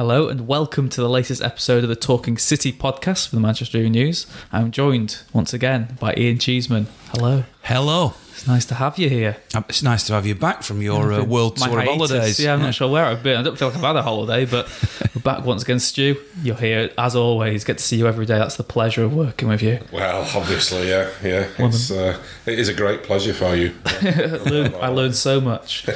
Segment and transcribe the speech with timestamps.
[0.00, 3.86] Hello and welcome to the latest episode of the Talking City podcast for the Manchester
[3.86, 4.26] News.
[4.50, 6.86] I'm joined once again by Ian Cheeseman.
[7.12, 7.44] Hello.
[7.62, 8.14] Hello.
[8.40, 9.36] It's nice to have you here.
[9.54, 12.40] Um, It's nice to have you back from your uh, world My tour of holidays.
[12.40, 13.36] Yeah, I'm not sure where I've been.
[13.36, 14.66] I don't feel like I've had a holiday, but
[15.14, 15.78] we're back once again.
[15.78, 17.64] Stu, you're here as always.
[17.64, 18.38] Get to see you every day.
[18.38, 19.80] That's the pleasure of working with you.
[19.92, 21.48] Well, obviously, yeah, yeah.
[21.58, 23.74] It's, uh, it is a great pleasure for you.
[23.84, 25.86] I learned, I learned so much,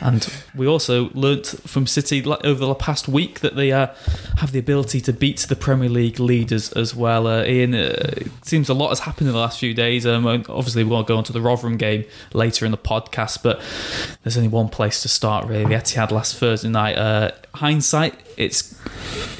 [0.00, 3.88] and we also learnt from City over the past week that they uh,
[4.36, 7.26] have the ability to beat the Premier League leaders as well.
[7.26, 10.06] Uh, Ian, uh, it seems a lot has happened in the last few days.
[10.06, 13.60] Um, obviously, we're going to go to the Rotherham game later in the podcast, but
[14.22, 15.64] there's only one place to start really.
[15.64, 16.96] The Etihad last Thursday night.
[16.96, 18.74] Uh, hindsight, it's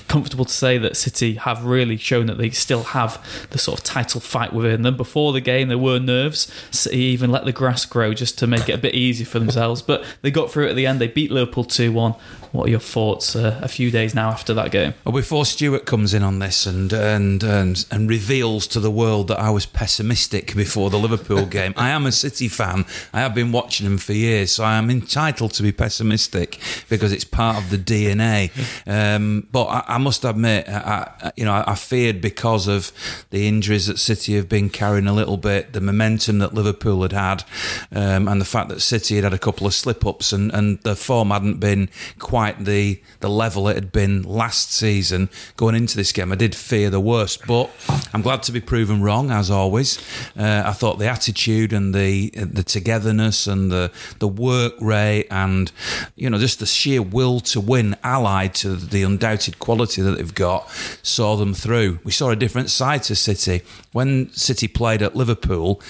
[0.08, 3.84] comfortable to say that City have really shown that they still have the sort of
[3.84, 4.96] title fight within them.
[4.96, 6.50] Before the game, there were nerves.
[6.70, 9.82] City even let the grass grow just to make it a bit easier for themselves,
[9.82, 11.00] but they got through it at the end.
[11.00, 12.14] They beat Liverpool 2 1.
[12.52, 14.94] What are your thoughts uh, a few days now after that game?
[15.04, 19.28] Well, before Stuart comes in on this and, and and and reveals to the world
[19.28, 22.86] that I was pessimistic before the Liverpool game, I am a City fan.
[23.12, 27.12] I have been watching them for years, so I am entitled to be pessimistic because
[27.12, 28.50] it's part of the DNA.
[28.88, 32.90] Um, but I, I must admit, I, I, you know, I, feared because of
[33.28, 37.12] the injuries that City have been carrying a little bit, the momentum that Liverpool had
[37.12, 37.44] had,
[37.92, 40.80] um, and the fact that City had had a couple of slip ups and, and
[40.84, 45.96] the form hadn't been quite the the level it had been last season going into
[45.96, 46.32] this game.
[46.32, 47.70] I did fear the worst, but
[48.14, 49.98] I'm glad to be proven wrong as always.
[50.36, 55.70] Uh, I thought the attitude and the the togetherness and the the work rate and
[56.16, 60.34] you know just the sheer will to win, allied to the undoubted quality that they've
[60.34, 60.68] got,
[61.02, 62.00] saw them through.
[62.04, 63.62] We saw a different side to City
[63.92, 65.80] when City played at Liverpool.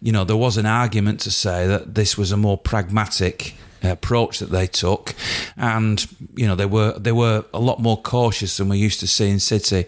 [0.00, 4.38] You know there was an argument to say that this was a more pragmatic approach
[4.38, 5.14] that they took,
[5.56, 9.06] and you know they were they were a lot more cautious than we used to
[9.06, 9.86] see in City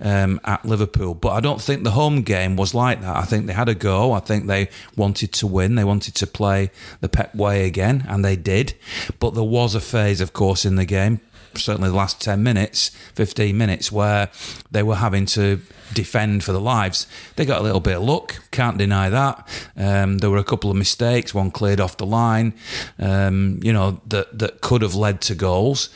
[0.00, 1.14] um, at Liverpool.
[1.14, 3.16] But I don't think the home game was like that.
[3.16, 4.12] I think they had a go.
[4.12, 5.74] I think they wanted to win.
[5.74, 6.70] They wanted to play
[7.00, 8.74] the Pep way again, and they did.
[9.18, 11.20] But there was a phase, of course, in the game.
[11.54, 14.30] Certainly, the last 10 minutes, 15 minutes, where
[14.70, 15.60] they were having to
[15.92, 17.06] defend for their lives.
[17.36, 19.48] They got a little bit of luck, can't deny that.
[19.76, 22.54] Um, there were a couple of mistakes, one cleared off the line,
[22.98, 25.88] um, you know, that, that could have led to goals.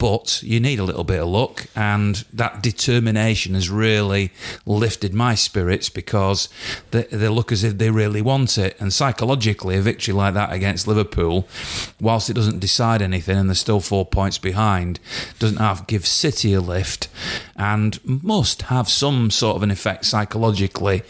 [0.00, 4.32] But you need a little bit of luck, and that determination has really
[4.64, 6.48] lifted my spirits because
[6.90, 8.80] they, they look as if they really want it.
[8.80, 11.46] And psychologically, a victory like that against Liverpool,
[12.00, 15.00] whilst it doesn't decide anything and they're still four points behind,
[15.38, 17.08] doesn't have give City a lift
[17.54, 21.02] and must have some sort of an effect psychologically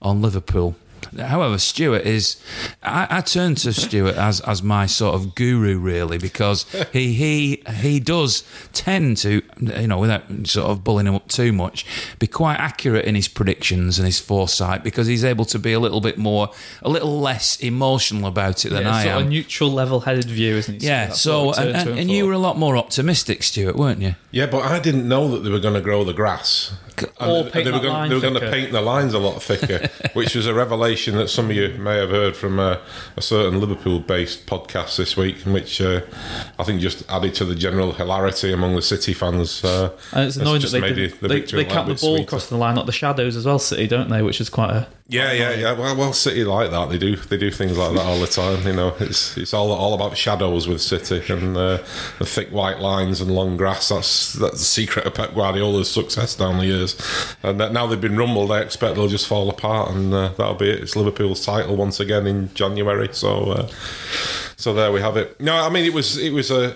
[0.00, 0.76] on Liverpool.
[1.18, 2.36] However, Stuart is.
[2.82, 7.62] I, I turn to Stuart as as my sort of guru, really, because he he
[7.76, 11.86] he does tend to, you know, without sort of bullying him up too much,
[12.18, 15.80] be quite accurate in his predictions and his foresight because he's able to be a
[15.80, 16.50] little bit more,
[16.82, 19.20] a little less emotional about it than Yeah, I sort am.
[19.22, 20.82] of a neutral, level-headed view, isn't it?
[20.82, 21.06] yeah.
[21.06, 24.14] That's So and, and, and you were a lot more optimistic, Stuart, weren't you?
[24.30, 26.72] Yeah, but I didn't know that they were going to grow the grass.
[27.20, 29.14] And Or they- paint they were going, line they were going to paint the lines
[29.14, 32.58] a lot thicker, which was a revelation that some of you may have heard from
[32.58, 32.80] a,
[33.16, 36.00] a certain Liverpool-based podcast this week, which uh,
[36.58, 39.64] I think just added to the general hilarity among the City fans.
[39.64, 41.88] Uh, And it's annoying that they, made did, the- the they, victory they a count
[41.88, 44.22] the ball bit across the line, not the shadows as well, City, don't they?
[44.22, 45.72] Which is quite a Yeah, yeah, yeah.
[45.72, 46.88] Well, well, City like that.
[46.88, 48.66] They do, they do things like that all the time.
[48.66, 51.78] You know, it's it's all all about shadows with City and uh,
[52.18, 53.88] the thick white lines and long grass.
[53.88, 56.85] That's that's the secret of Pep Guardiola's success down the years.
[57.42, 60.54] And that now they've been rumbled, I expect they'll just fall apart, and uh, that'll
[60.54, 60.82] be it.
[60.82, 63.08] It's Liverpool's title once again in January.
[63.12, 63.50] So.
[63.52, 63.68] Uh,
[64.58, 65.38] so there we have it.
[65.38, 66.74] No, I mean it was it was a.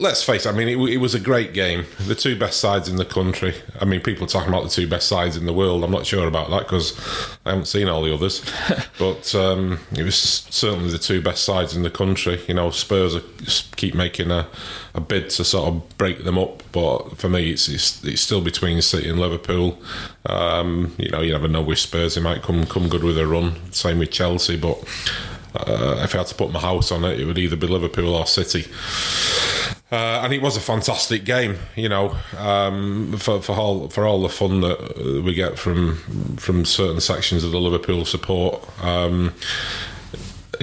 [0.00, 0.48] Let's face it.
[0.48, 1.86] I mean it, it was a great game.
[2.06, 3.54] The two best sides in the country.
[3.80, 5.84] I mean people are talking about the two best sides in the world.
[5.84, 6.98] I'm not sure about that because
[7.46, 8.44] I haven't seen all the others.
[8.98, 12.40] but um, it was certainly the two best sides in the country.
[12.48, 13.22] You know, Spurs are,
[13.76, 14.48] keep making a,
[14.92, 16.64] a bid to sort of break them up.
[16.72, 19.78] But for me, it's it's, it's still between City and Liverpool.
[20.26, 22.16] Um, you know, you never know with Spurs.
[22.16, 23.72] They might come come good with a run.
[23.72, 24.82] Same with Chelsea, but.
[25.54, 28.14] Uh, if I had to put my house on it, it would either be Liverpool
[28.14, 28.66] or City.
[29.90, 34.20] Uh, and it was a fantastic game, you know, um, for for all for all
[34.20, 35.96] the fun that we get from
[36.36, 38.62] from certain sections of the Liverpool support.
[38.84, 39.32] Um,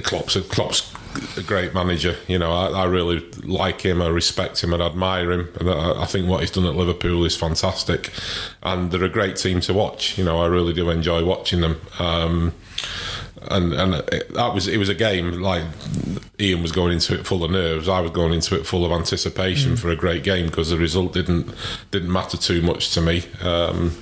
[0.02, 0.92] Klopp's a, Klopp's
[1.36, 2.16] a great manager.
[2.28, 4.02] You know, I, I really like him.
[4.02, 5.48] I respect him and admire him.
[5.58, 8.10] And I, I think what he's done at Liverpool is fantastic.
[8.62, 10.18] And they're a great team to watch.
[10.18, 11.80] You know, I really do enjoy watching them.
[11.98, 12.54] Um,
[13.42, 15.64] and and that was it was a game like
[16.40, 17.88] Ian was going into it full of nerves.
[17.88, 21.12] I was going into it full of anticipation for a great game because the result
[21.12, 21.52] didn't
[21.90, 23.24] didn't matter too much to me.
[23.42, 23.96] Um,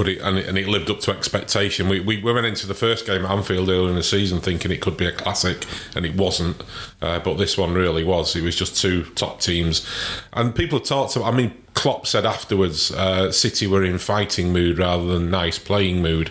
[0.00, 1.86] but it, and, it, and it lived up to expectation.
[1.86, 4.70] We, we, we went into the first game at Anfield earlier in the season thinking
[4.70, 6.64] it could be a classic, and it wasn't.
[7.02, 8.34] Uh, but this one really was.
[8.34, 9.86] It was just two top teams,
[10.32, 11.34] and people have talked about.
[11.34, 16.02] I mean, Klopp said afterwards, uh, City were in fighting mood rather than nice playing
[16.02, 16.30] mood.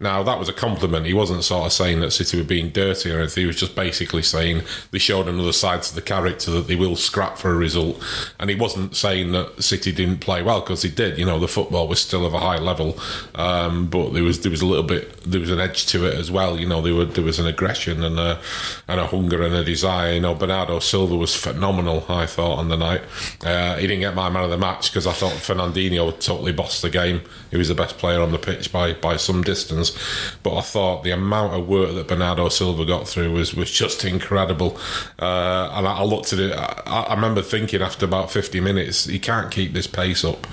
[0.00, 1.06] Now that was a compliment.
[1.06, 3.42] He wasn't sort of saying that City were being dirty or anything.
[3.42, 6.96] He was just basically saying they showed another side to the character that they will
[6.96, 8.02] scrap for a result.
[8.40, 11.18] And he wasn't saying that City didn't play well because he did.
[11.18, 12.98] You know, the football was still of a high level,
[13.34, 16.14] um, but there was there was a little bit there was an edge to it
[16.14, 16.58] as well.
[16.58, 18.40] You know, there were there was an aggression and a
[18.86, 20.14] and a hunger and a desire.
[20.14, 22.04] You know, Bernardo Silva was phenomenal.
[22.08, 23.02] I thought on the night.
[23.44, 26.82] Uh, he didn't get my man of the match because I thought Fernandinho totally bossed
[26.82, 27.22] the game.
[27.50, 29.96] He was the best player on the pitch by by some distance.
[30.42, 34.04] But I thought the amount of work that Bernardo Silva got through was was just
[34.04, 34.78] incredible.
[35.18, 36.52] Uh, and I, I, looked at it.
[36.56, 40.46] I, I remember thinking after about 50 minutes, he can't keep this pace up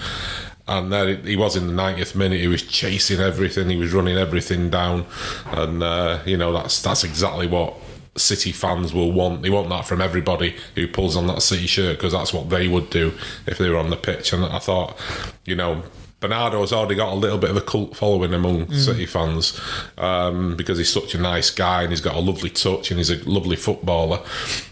[0.68, 2.40] and then he was in the 90th minute.
[2.40, 3.70] He was chasing everything.
[3.70, 5.06] He was running everything down,
[5.48, 7.76] and uh, you know that's that's exactly what
[8.18, 9.42] City fans will want.
[9.42, 12.68] They want that from everybody who pulls on that City shirt because that's what they
[12.68, 13.14] would do
[13.46, 14.34] if they were on the pitch.
[14.34, 14.98] And I thought,
[15.44, 15.84] you know,
[16.22, 18.76] Bernardo's already got a little bit of a cult following among mm.
[18.76, 19.60] City fans
[19.98, 23.12] um, because he's such a nice guy and he's got a lovely touch and he's
[23.12, 24.20] a lovely footballer,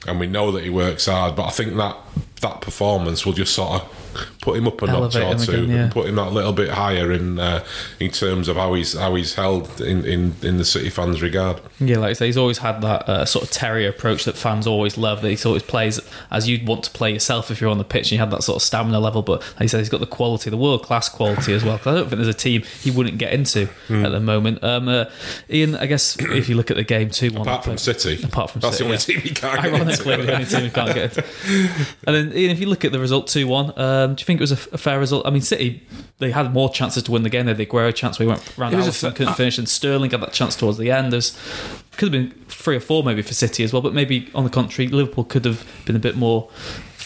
[0.08, 1.36] and we know that he works hard.
[1.36, 1.98] But I think that
[2.42, 4.03] that performance will just sort of
[4.42, 5.76] put him up a notch or two, again, yeah.
[5.84, 7.64] and put him that little bit higher in uh,
[8.00, 11.60] in terms of how he's how he's held in, in, in the City fans' regard.
[11.80, 14.68] Yeah, like I say, he's always had that uh, sort of terrier approach that fans
[14.68, 15.22] always love.
[15.22, 16.00] That he always plays
[16.32, 18.44] as you'd want to play yourself if you're on the pitch, and you had that
[18.44, 19.22] sort of stamina level.
[19.22, 21.78] But like I said, he's got the quality, the world class quality as well.
[21.78, 24.06] Because I don't think there's a team he wouldn't get into mm.
[24.06, 24.64] at the moment.
[24.64, 25.06] Um, uh,
[25.50, 28.50] Ian, I guess if you look at the game too, one apart from City, apart
[28.52, 29.06] from that's City, the only yeah.
[29.06, 30.26] team he can't Ironically, get into.
[30.26, 31.24] the only team he can't get into.
[32.06, 34.40] And then Ian, if you look at the result two one, um, do you think
[34.40, 35.26] it was a, a fair result.
[35.26, 35.86] I mean, City
[36.20, 37.46] they had more chances to win the game.
[37.46, 40.10] They had the Aguero chance where he went round Alisson, f- couldn't finish, and Sterling
[40.10, 41.12] got that chance towards the end.
[41.12, 41.38] There's
[41.98, 44.50] could have been three or four maybe for City as well, but maybe on the
[44.50, 46.50] contrary, Liverpool could have been a bit more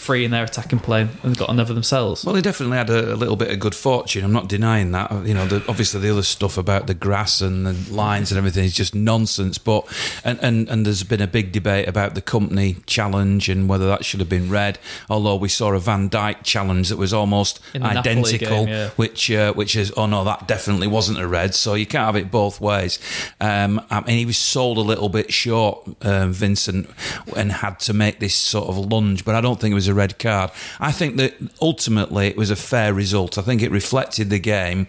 [0.08, 2.24] free in their attacking play and got another themselves.
[2.24, 4.24] Well, they definitely had a, a, little bit of good fortune.
[4.24, 5.12] I'm not denying that.
[5.26, 8.64] You know, the, obviously the other stuff about the grass and the lines and everything
[8.64, 9.58] is just nonsense.
[9.58, 9.86] But
[10.24, 14.06] and, and and there's been a big debate about the Kompany challenge and whether that
[14.06, 14.78] should have been red.
[15.10, 18.88] Although we saw a Van Dijk challenge that was almost identical, game, yeah.
[18.96, 21.54] which uh, which is oh no, that definitely wasn't a red.
[21.54, 22.98] So you can't have it both ways.
[23.42, 26.88] Um, I mean, he was sold a little bit short, uh, Vincent,
[27.36, 29.26] and had to make this sort of lunge.
[29.26, 30.50] But I don't think it was a red card.
[30.80, 33.36] I think that ultimately it was a fair result.
[33.36, 34.86] I think it reflected the game,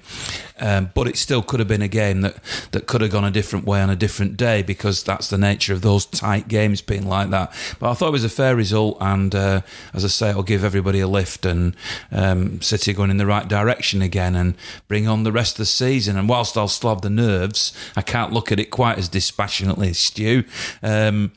[0.60, 2.38] um, but it still could have been a game that,
[2.72, 5.74] that could have gone a different way on a different day because that's the nature
[5.74, 7.54] of those tight games being like that.
[7.80, 9.62] But I thought it was a fair result, and uh,
[9.94, 11.76] as I say, it'll give everybody a lift and
[12.12, 14.56] um, City going in the right direction again and
[14.88, 16.18] bring on the rest of the season.
[16.18, 19.90] And whilst I'll still have the nerves, I can't look at it quite as dispassionately
[19.90, 20.44] as Stu.
[20.82, 21.32] Um,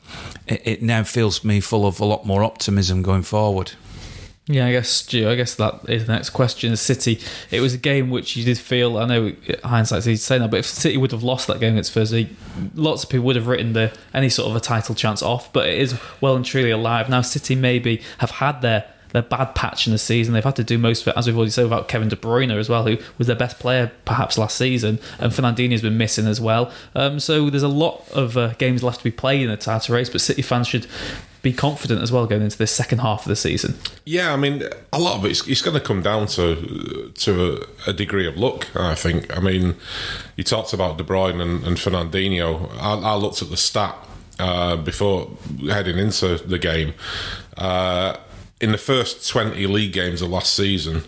[0.47, 3.73] it, it now feels me full of a lot more optimism going forward.
[4.45, 5.29] Yeah, I guess Stu.
[5.29, 6.75] I guess that is the next question.
[6.75, 7.19] City.
[7.49, 8.97] It was a game which you did feel.
[8.97, 9.33] I know
[9.63, 12.29] hindsight's easy to say now, but if City would have lost that game against Thursday,
[12.75, 15.51] lots of people would have written the any sort of a title chance off.
[15.53, 17.21] But it is well and truly alive now.
[17.21, 20.33] City maybe have had their their bad patch in the season.
[20.33, 22.51] They've had to do most of it, as we've already said, about Kevin De Bruyne
[22.51, 26.41] as well, who was their best player perhaps last season, and Fernandinho's been missing as
[26.41, 26.69] well.
[26.95, 29.95] Um, so there's a lot of uh, games left to be played in the title
[29.95, 30.87] race, but City fans should
[31.43, 33.75] be confident as well going into the second half of the season.
[34.05, 37.89] Yeah, I mean, a lot of it's, it's going to come down to to a,
[37.89, 38.73] a, degree of luck.
[38.75, 39.35] I think.
[39.35, 39.75] I mean,
[40.37, 42.71] you talked about De Bruyne and, and Fernandinho.
[42.79, 43.95] I, I, looked at the stat
[44.39, 45.29] uh, before
[45.69, 46.93] heading into the game.
[47.57, 48.15] Uh,
[48.61, 51.03] in the first twenty league games of last season,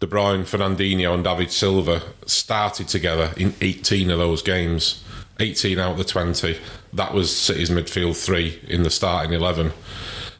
[0.00, 5.04] De Bruyne, Fernandinho, and David Silva started together in eighteen of those games.
[5.38, 6.58] 18 out of the 20.
[6.92, 9.72] That was City's midfield three in the starting 11.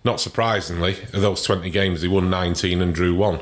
[0.05, 3.41] Not surprisingly, of those 20 games, they won 19 and drew one.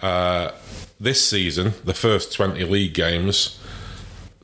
[0.00, 0.52] Uh,
[0.98, 3.58] this season, the first 20 league games,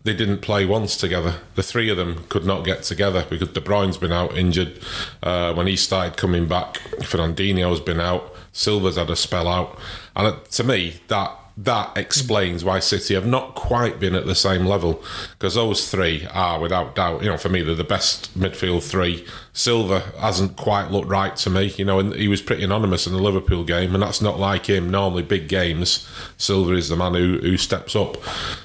[0.05, 1.37] they didn't play once together.
[1.55, 4.79] The three of them could not get together because De Bruyne's been out injured.
[5.23, 8.33] Uh, when he started coming back, Fernandinho's been out.
[8.53, 9.79] Silva's had a spell out,
[10.15, 14.35] and uh, to me, that that explains why City have not quite been at the
[14.35, 18.39] same level because those three are, without doubt, you know, for me, they're the best
[18.39, 19.27] midfield three.
[19.55, 23.15] Silva hasn't quite looked right to me, you know, and he was pretty anonymous in
[23.15, 24.91] the Liverpool game, and that's not like him.
[24.91, 28.19] Normally, big games, Silva is the man who, who steps up.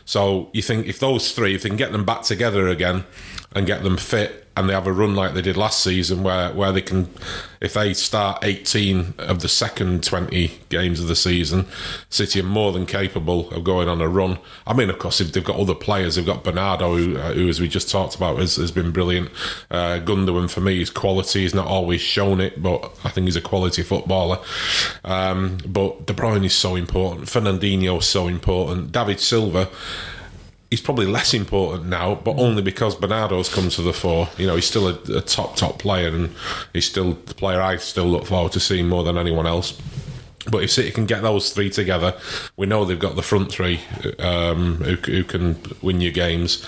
[0.03, 3.05] So you think if those three, if they can get them back together again
[3.53, 6.51] and get them fit and they have a run like they did last season where,
[6.51, 7.10] where they can
[7.62, 11.65] if they start 18 of the second 20 games of the season
[12.10, 14.39] City are more than capable of going on a run.
[14.67, 17.48] I mean of course if they've got other players they've got Bernardo who, uh, who
[17.48, 19.29] as we just talked about has, has been brilliant.
[19.70, 23.38] Uh, Gundogan for me his quality he's not always shown it but I think he's
[23.38, 24.39] a quality footballer.
[25.05, 27.27] Um, but De Bruyne is so important.
[27.27, 28.91] Fernandinho is so important.
[28.91, 29.70] David Silva
[30.72, 34.30] he's probably less important now, but only because Bernardo's come to the fore.
[34.38, 36.34] You know, he's still a, a, top top player, and
[36.74, 39.80] he's still the player I still look forward to seeing more than anyone else.
[40.50, 42.18] But if City can get those three together,
[42.58, 43.82] we know they've got the front three
[44.18, 46.68] um, who, who can win your games.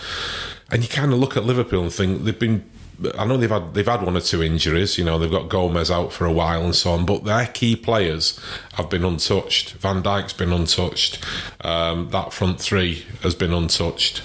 [0.70, 2.70] And you kind of look at Liverpool and think they've been
[3.18, 4.98] I know they've had they've had one or two injuries.
[4.98, 7.76] You know, they've got Gomez out for a while and so on, but their key
[7.76, 8.40] players
[8.74, 9.74] have been untouched.
[9.74, 11.24] Van Dijk's been untouched.
[11.62, 14.22] Um, that front three has been untouched.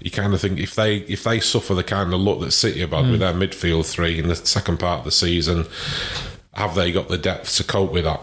[0.00, 2.80] You kind of think if they if they suffer the kind of luck that City
[2.80, 3.10] have had mm.
[3.12, 5.66] with their midfield three in the second part of the season,
[6.54, 8.20] have they got the depth to cope with that?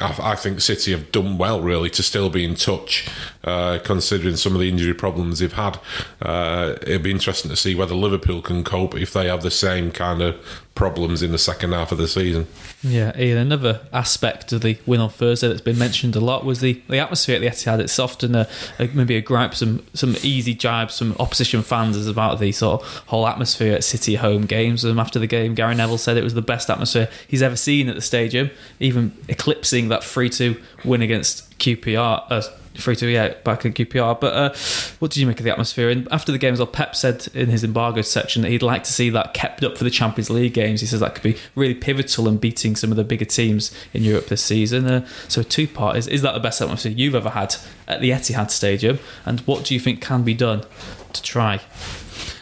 [0.00, 3.08] I, think City have done well, really, to still be in touch,
[3.44, 5.78] uh, considering some of the injury problems they've had.
[6.22, 9.90] Uh, it'd be interesting to see whether Liverpool can cope if they have the same
[9.90, 10.36] kind of
[10.80, 12.46] problems in the second half of the season.
[12.82, 16.60] Yeah, Ian, another aspect of the win on Thursday that's been mentioned a lot was
[16.60, 17.80] the, the atmosphere at the Etihad.
[17.80, 22.06] It's often a, a, maybe a gripe, some some easy jibes from opposition fans is
[22.06, 24.82] about the sort of whole atmosphere at City home games.
[24.82, 27.90] And after the game, Gary Neville said it was the best atmosphere he's ever seen
[27.90, 32.24] at the stadium, even eclipsing that 3 2 win against QPR.
[32.30, 32.42] Uh,
[32.80, 34.20] free to yeah back in QPR.
[34.20, 34.54] But uh,
[34.98, 35.90] what did you make of the atmosphere?
[35.90, 38.92] And after the games, well, Pep said in his embargo section that he'd like to
[38.92, 40.80] see that kept up for the Champions League games.
[40.80, 44.02] He says that could be really pivotal in beating some of the bigger teams in
[44.02, 44.86] Europe this season.
[44.86, 47.56] Uh, so two part is is that the best atmosphere you've ever had
[47.86, 48.98] at the Etihad Stadium?
[49.24, 50.64] And what do you think can be done
[51.12, 51.60] to try?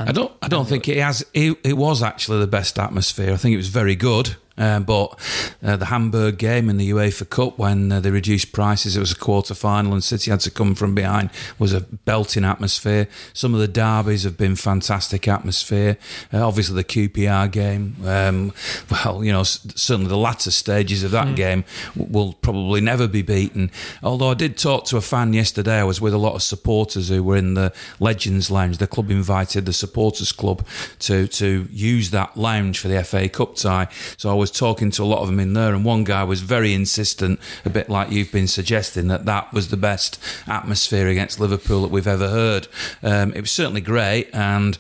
[0.01, 0.33] I don't.
[0.41, 1.25] I don't think it has.
[1.35, 3.33] It, it was actually the best atmosphere.
[3.33, 4.37] I think it was very good.
[4.59, 5.19] Um, but
[5.63, 9.13] uh, the Hamburg game in the UEFA Cup, when uh, they reduced prices, it was
[9.13, 13.09] a quarter final and City had to come from behind, was a belting atmosphere.
[13.33, 15.97] Some of the derbies have been fantastic atmosphere.
[16.33, 18.53] Uh, obviously, the QPR game, um,
[18.91, 21.37] well, you know, certainly the latter stages of that mm.
[21.37, 21.65] game
[21.97, 23.71] will probably never be beaten.
[24.03, 27.09] Although I did talk to a fan yesterday, I was with a lot of supporters
[27.09, 28.79] who were in the Legends Lounge.
[28.79, 30.67] The club invited the supporters club
[31.01, 33.89] to to use that lounge for the FA Cup tie.
[34.17, 36.25] So I was was talking to a lot of them in there, and one guy
[36.25, 41.09] was very insistent, a bit like you've been suggesting, that that was the best atmosphere
[41.09, 42.69] against Liverpool that we've ever heard.
[43.03, 44.79] Um, it was certainly great, and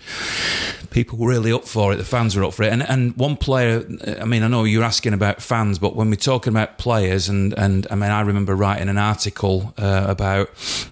[0.90, 1.96] people were really up for it.
[1.96, 3.84] The fans were up for it, and and one player.
[4.20, 7.52] I mean, I know you're asking about fans, but when we're talking about players, and
[7.58, 10.50] and I mean, I remember writing an article uh, about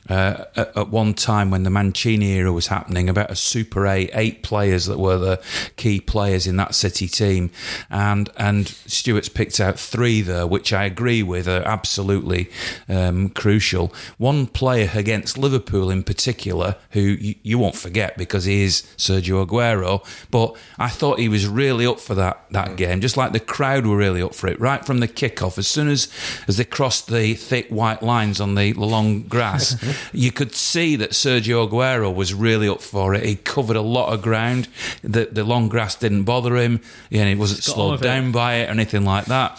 [0.08, 4.42] uh, at one time when the Mancini era was happening about a Super A eight
[4.42, 5.40] players that were the
[5.76, 7.50] key players in that City team,
[7.90, 12.50] and and Stuart's picked out three there, which I agree with are absolutely
[12.88, 13.92] um, crucial.
[14.18, 19.46] One player against Liverpool in particular, who you, you, won't forget because he is Sergio
[19.46, 23.40] Aguero, but I thought he was really up for that that game, just like the
[23.40, 25.58] crowd were really up for it right from the kickoff.
[25.58, 26.08] As soon as
[26.48, 29.76] as they crossed the thick white lines on the long grass,
[30.12, 33.24] you could see that Sergio Aguero was really up for it.
[33.24, 34.68] He covered a lot of ground.
[35.02, 36.80] The the long grass didn't bother him,
[37.10, 39.58] and he wasn't slowed down by it or anything like that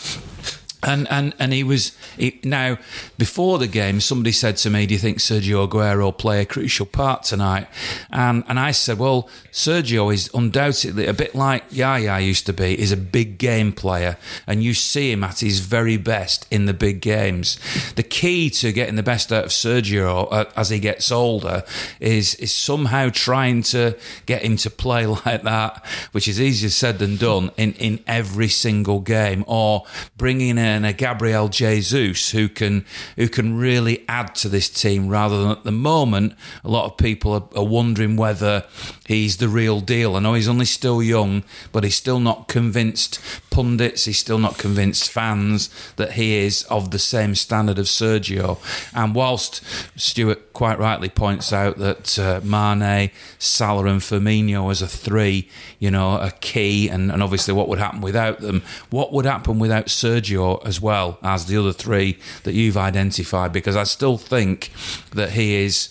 [0.84, 2.78] and and and he was he, now
[3.18, 4.00] before the game.
[4.00, 7.68] Somebody said to me, "Do you think Sergio Aguero will play a crucial part tonight?"
[8.12, 12.80] And and I said, "Well, Sergio is undoubtedly a bit like Yaya used to be.
[12.80, 16.74] Is a big game player, and you see him at his very best in the
[16.74, 17.58] big games.
[17.96, 21.64] The key to getting the best out of Sergio uh, as he gets older
[22.00, 27.00] is is somehow trying to get him to play like that, which is easier said
[27.00, 29.84] than done in in every single game, or
[30.18, 35.08] bringing in and a Gabriel Jesus who can who can really add to this team
[35.08, 36.34] rather than at the moment.
[36.64, 38.66] A lot of people are, are wondering whether
[39.08, 40.16] he's the real deal.
[40.16, 44.60] I know he's only still young, but he's still not convinced pundits, he's still not
[44.60, 48.60] convinced fans that he is of the same standard of Sergio.
[48.94, 49.64] And whilst
[50.00, 53.10] Stuart quite rightly points out that uh, Mane,
[53.40, 55.50] Salah, and Firmino as a three,
[55.80, 59.58] you know, a key, and, and obviously what would happen without them, what would happen
[59.58, 63.54] without Sergio as well as the other three that you've identified?
[63.54, 64.72] Because I still think
[65.14, 65.90] that he is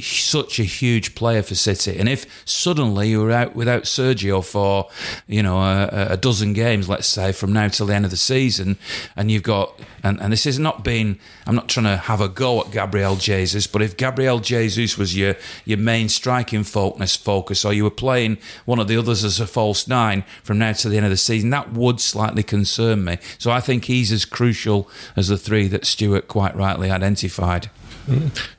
[0.00, 4.88] such a huge player for City, and if suddenly you were out without Sergio for,
[5.26, 8.16] you know, a, a dozen games, let's say, from now till the end of the
[8.16, 8.76] season,
[9.16, 12.28] and you've got, and, and this is not being, I'm not trying to have a
[12.28, 17.64] go at Gabriel Jesus, but if Gabriel Jesus was your your main striking focus, focus,
[17.64, 20.88] or you were playing one of the others as a false nine from now to
[20.88, 23.18] the end of the season, that would slightly concern me.
[23.38, 27.70] So I think he's as crucial as the three that Stuart quite rightly identified.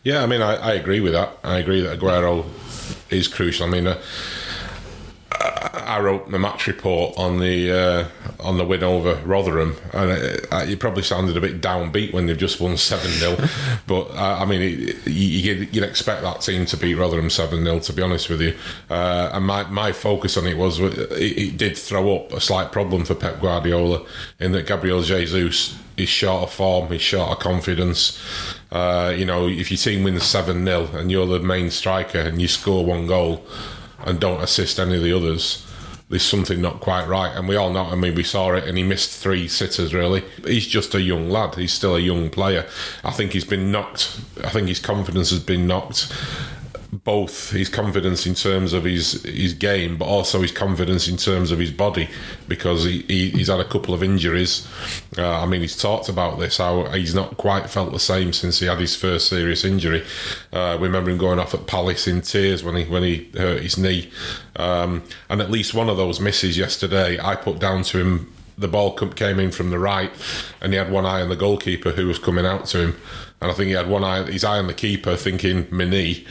[0.03, 1.38] Yeah, I mean, I, I agree with that.
[1.44, 2.46] I agree that Aguero
[3.10, 3.68] is crucial.
[3.68, 4.01] I mean, uh,
[5.89, 8.08] I wrote the match report on the uh,
[8.39, 12.38] on the win over Rotherham, and it, it, probably sounded a bit downbeat when they've
[12.38, 13.38] just won seven 0
[13.88, 17.79] But uh, I mean, it, you, would expect that team to beat Rotherham seven 0
[17.79, 18.56] To be honest with you,
[18.89, 22.72] uh, and my, my focus on it was it, it did throw up a slight
[22.72, 24.06] problem for Pep Guardiola
[24.39, 28.20] in that Gabriel Jesus is short of form, he's short of confidence.
[28.72, 32.41] Uh, you know, if your team wins seven 0 and you're the main striker and
[32.41, 33.46] you score one goal
[34.06, 35.65] and don't assist any of the others,
[36.10, 37.36] there's something not quite right.
[37.36, 40.24] And we all know, I mean, we saw it, and he missed three sitters, really.
[40.44, 41.56] He's just a young lad.
[41.56, 42.65] He's still a young player.
[43.03, 46.12] I think he's been knocked, I think his confidence has been knocked
[46.91, 51.51] both his confidence in terms of his his game, but also his confidence in terms
[51.51, 52.10] of his body,
[52.48, 54.67] because he, he he's had a couple of injuries.
[55.17, 58.60] Uh, I mean, he's talked about this how he's not quite felt the same since
[58.60, 60.03] he had his first serious injury.
[60.51, 63.77] Uh, remember him going off at Palace in tears when he when he hurt his
[63.77, 64.10] knee,
[64.55, 68.34] um, and at least one of those misses yesterday, I put down to him.
[68.58, 70.12] The ball came in from the right,
[70.60, 72.96] and he had one eye on the goalkeeper who was coming out to him,
[73.39, 76.25] and I think he had one eye, his eye on the keeper, thinking my knee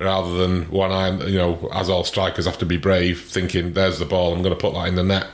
[0.00, 3.98] rather than one eye, you know, as all strikers have to be brave, thinking, there's
[3.98, 5.26] the ball, I'm going to put that in the net.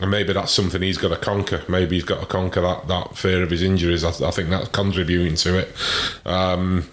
[0.00, 1.62] And maybe that's something he's got to conquer.
[1.68, 4.04] Maybe he's got to conquer that, that fear of his injuries.
[4.04, 5.74] I, I think that's contributing to it.
[6.26, 6.88] Um,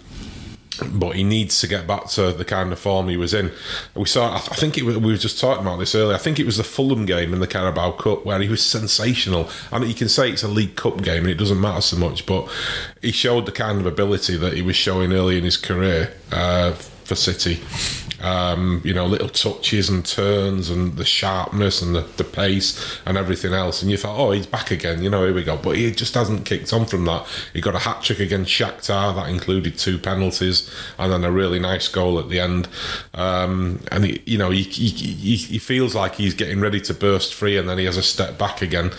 [0.92, 3.52] but he needs to get back to the kind of form he was in.
[3.94, 6.14] We saw, I think it, we were just talking about this earlier.
[6.14, 9.48] I think it was the Fulham game in the Carabao Cup where he was sensational.
[9.70, 12.26] And you can say it's a League Cup game and it doesn't matter so much,
[12.26, 12.48] but
[13.00, 16.14] he showed the kind of ability that he was showing early in his career.
[16.32, 16.74] Uh,
[17.10, 17.60] for City.
[18.20, 23.16] Um, you know, little touches and turns and the sharpness and the, the, pace and
[23.16, 23.82] everything else.
[23.82, 25.02] And you thought, oh, he's back again.
[25.02, 25.56] You know, here we go.
[25.56, 27.26] But he just hasn't kicked on from that.
[27.52, 31.58] He got a hat trick against Shakhtar that included two penalties and then a really
[31.58, 32.68] nice goal at the end.
[33.14, 37.34] Um, and he, you know, he, he, he, feels like he's getting ready to burst
[37.34, 38.90] free, and then he has a step back again.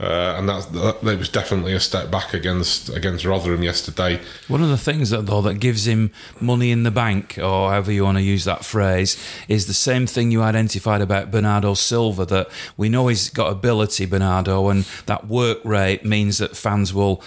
[0.00, 4.20] Uh, and that, that was definitely a step back against against Rotherham yesterday.
[4.48, 6.10] One of the things that though that gives him
[6.40, 9.16] money in the bank, or however you want to use that phrase,
[9.48, 14.06] is the same thing you identified about Bernardo Silva that we know he's got ability,
[14.06, 17.22] Bernardo, and that work rate means that fans will.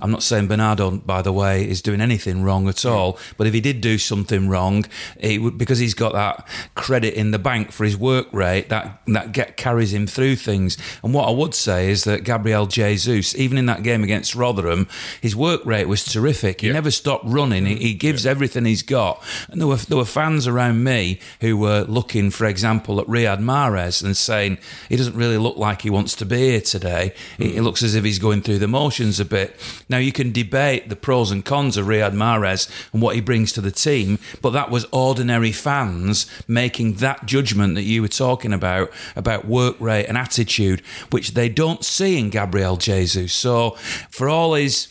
[0.00, 3.54] I'm not saying Bernardo, by the way, is doing anything wrong at all, but if
[3.54, 7.70] he did do something wrong, it would, because he's got that credit in the bank
[7.70, 10.78] for his work rate, that that get, carries him through things.
[11.02, 14.88] And what I would say is that Gabriel Jesus, even in that game against Rotherham,
[15.20, 16.60] his work rate was terrific.
[16.60, 17.66] He never stopped running.
[17.66, 19.22] He, he gives everything he's got.
[19.48, 23.40] And there were there were fans around me who were looking, for example, at Riyad
[23.40, 27.12] Mahrez and saying he doesn't really look like he wants to be here today.
[27.38, 27.56] Mm.
[27.56, 29.58] It looks as if he's going through the motions a bit.
[29.88, 33.52] Now you can debate the pros and cons of Riyad Mahrez and what he brings
[33.52, 38.52] to the team, but that was ordinary fans making that judgment that you were talking
[38.52, 43.32] about about work rate and attitude, which they don't see in Gabriel Jesus.
[43.32, 43.70] So
[44.10, 44.88] for all his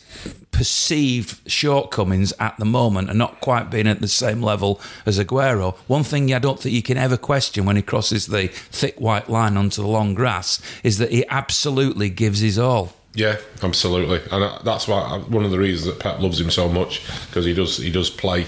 [0.58, 5.76] perceived shortcomings at the moment and not quite being at the same level as Aguero.
[5.86, 9.30] One thing I don't think you can ever question when he crosses the thick white
[9.30, 12.92] line onto the long grass is that he absolutely gives his all.
[13.14, 17.06] Yeah, absolutely, and that's why one of the reasons that Pep loves him so much
[17.26, 18.46] because he does he does play,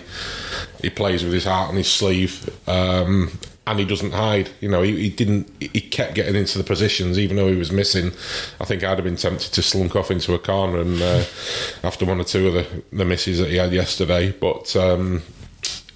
[0.83, 3.31] he plays with his heart on his sleeve, um,
[3.67, 4.51] and he doesn't hide.
[4.61, 5.51] You know, he, he, didn't.
[5.61, 8.09] He kept getting into the positions, even though he was missing.
[8.61, 11.25] I think I'd have been tempted to slunk off into a corner and uh,
[11.83, 14.75] after one or two of the, the misses that he had yesterday, but.
[14.77, 15.23] Um,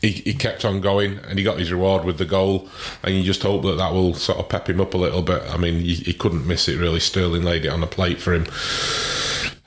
[0.00, 2.68] he, he kept on going and he got his reward with the goal
[3.02, 5.42] and you just hope that that will sort of pep him up a little bit
[5.48, 8.34] I mean he, he couldn't miss it really Sterling laid it on the plate for
[8.34, 8.44] him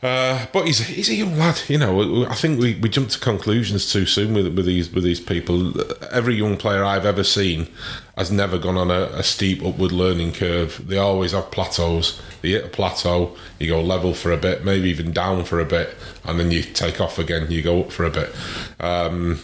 [0.04, 2.26] uh, but he's he's a young lad, you know.
[2.28, 5.74] I think we, we jump to conclusions too soon with with these with these people.
[6.12, 7.68] Every young player I've ever seen
[8.16, 10.88] has never gone on a, a steep upward learning curve.
[10.88, 12.22] They always have plateaus.
[12.42, 15.66] They hit a plateau, you go level for a bit, maybe even down for a
[15.66, 17.50] bit, and then you take off again.
[17.50, 18.36] You go up for a bit.
[18.80, 19.40] Um,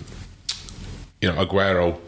[1.20, 2.00] you know, Aguero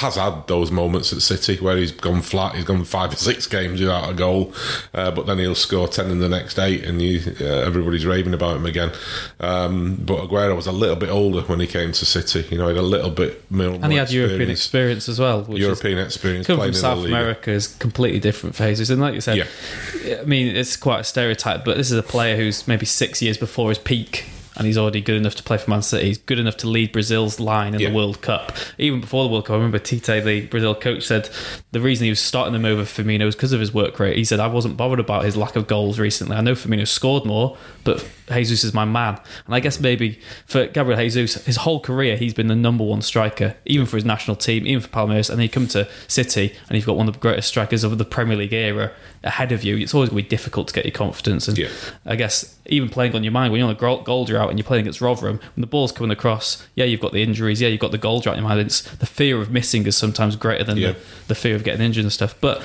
[0.00, 2.54] has had those moments at City where he's gone flat.
[2.54, 4.52] He's gone five or six games without a goal,
[4.94, 8.34] uh, but then he'll score ten in the next eight, and you, uh, everybody's raving
[8.34, 8.92] about him again.
[9.40, 12.46] Um, but Aguero was a little bit older when he came to City.
[12.50, 13.74] You know, he had a little bit more.
[13.74, 15.42] and he had European experience as well.
[15.42, 16.46] Which European is, experience.
[16.46, 20.20] Coming from in South America is completely different phases, and like you said, Yeah.
[20.20, 23.36] I mean, it's quite a stereotype, but this is a player who's maybe six years
[23.36, 24.24] before his peak.
[24.56, 26.06] And he's already good enough to play for Man City.
[26.08, 27.88] He's good enough to lead Brazil's line in Yeah.
[27.88, 28.52] the World Cup.
[28.78, 31.30] Even before the World Cup, I remember Tite, the Brazil coach, said
[31.72, 34.16] the reason he was starting them over Firmino was because of his work rate.
[34.18, 36.36] He said, I wasn't bothered about his lack of goals recently.
[36.36, 39.18] I know Firmino scored more, but Jesus is my man.
[39.46, 43.02] And I guess maybe for Gabriel Jesus, his whole career, he's been the number one
[43.02, 45.30] striker, even for his national team, even for Palmeiras.
[45.30, 47.96] And then you come to City, and he's got one of the greatest strikers of
[47.98, 49.76] the Premier League era ahead of you.
[49.76, 51.46] It's always going to be difficult to get your confidence.
[51.46, 51.68] And Yeah.
[52.06, 54.58] I guess even playing on your mind when you're on a goal, goal drought and
[54.58, 57.68] you're playing against Rotherham, when the ball's coming across, yeah, you've got the injuries, yeah,
[57.68, 58.60] you've got the goal drought in your mind.
[58.60, 60.92] It's the fear of missing is sometimes greater than Yeah.
[60.92, 62.34] the, the fear of getting injured and stuff.
[62.40, 62.62] But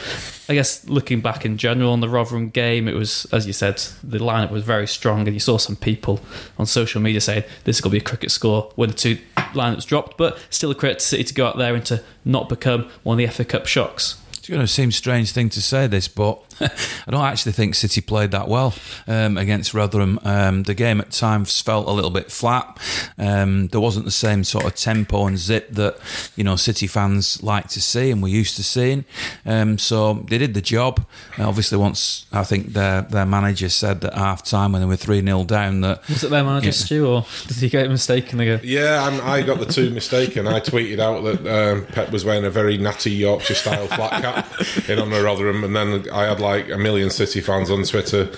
[0.48, 3.80] I guess looking back in general on the Rotherham game, it was, as you said,
[4.04, 6.22] the lineup was very strong, and you saw some people
[6.58, 9.18] on social media saying this is going to be a cricket score when the two
[9.54, 10.18] lineups dropped.
[10.18, 13.16] But still, a credit to City to go out there and to not become one
[13.20, 14.22] of the FA Cup shocks.
[14.46, 16.40] It's going to seem strange thing to say this, but
[17.08, 18.74] I don't actually think City played that well
[19.08, 20.20] um, against Rotherham.
[20.24, 22.80] Um, the game at times felt a little bit flat.
[23.18, 25.98] Um, there wasn't the same sort of tempo and zip that
[26.36, 29.06] you know City fans like to see and we're used to seeing.
[29.46, 31.06] Um, so they did the job.
[31.38, 34.96] Uh, obviously, once I think their their manager said at half time when they were
[34.96, 36.72] three 0 down that Was it their manager, Yeah.
[36.72, 38.62] Stu, or did he get mistaken again?
[38.64, 40.48] Yeah, I'm, I got the two mistaken.
[40.48, 44.90] I tweeted out that um, Pep was wearing a very natty Yorkshire style flat cap
[44.90, 48.30] in honour of Rotherham, and then I had like a million City fans on Twitter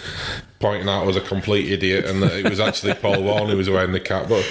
[0.60, 3.58] pointing out I was a complete idiot and that it was actually Paul Warne who
[3.58, 4.28] was wearing the cap.
[4.28, 4.46] But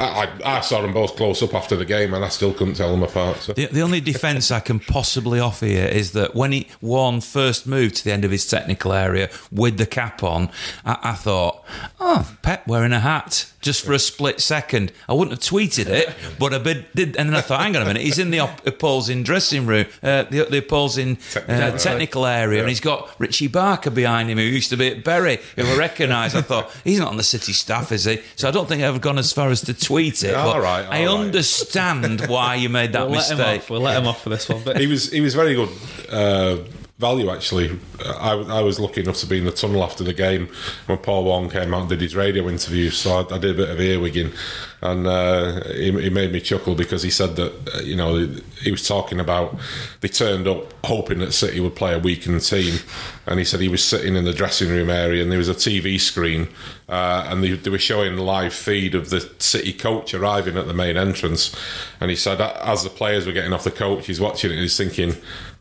[0.00, 2.74] I, I, I saw them both close up after the game, and I still couldn't
[2.74, 3.38] tell them apart.
[3.38, 3.52] So.
[3.52, 7.66] The, the only defence I can possibly offer here is that when he Warne first
[7.66, 10.50] moved to the end of his technical area with the cap on,
[10.84, 11.64] I, I thought,
[12.00, 13.46] oh, Pep wearing a hat.
[13.60, 16.08] Just for a split second, I wouldn't have tweeted it,
[16.38, 17.14] but I bit, did.
[17.16, 19.84] And then I thought, hang on a minute, he's in the op- opposing dressing room,
[20.02, 24.44] uh, the, the opposing uh, technical area, and he's got Richie Barker behind him, who
[24.44, 26.34] used to be at Bury, who I recognise.
[26.34, 28.22] I thought he's not on the City staff, is he?
[28.36, 30.34] So I don't think I've gone as far as to tweet it.
[30.34, 31.08] All but right, all I right.
[31.08, 33.60] understand why you made that We'll let him mistake.
[33.62, 33.70] off.
[33.70, 34.62] We'll let him off for this one.
[34.64, 35.68] But he was he was very good
[36.10, 36.58] uh,
[37.00, 37.78] value actually.
[38.04, 40.48] I, I was lucky enough to be in the tunnel after the game
[40.86, 42.90] when Paul Warne came out and did his radio interview.
[42.90, 44.34] So I, I did a bit of earwigging,
[44.82, 48.28] and uh, he, he made me chuckle because he said that uh, you know
[48.60, 49.58] he was talking about
[50.00, 52.78] they turned up hoping that City would play a weakened team,
[53.26, 55.54] and he said he was sitting in the dressing room area and there was a
[55.54, 56.48] TV screen,
[56.90, 60.74] uh, and they, they were showing live feed of the City coach arriving at the
[60.74, 61.56] main entrance,
[61.98, 64.62] and he said as the players were getting off the coach, he's watching it and
[64.62, 65.14] he's thinking.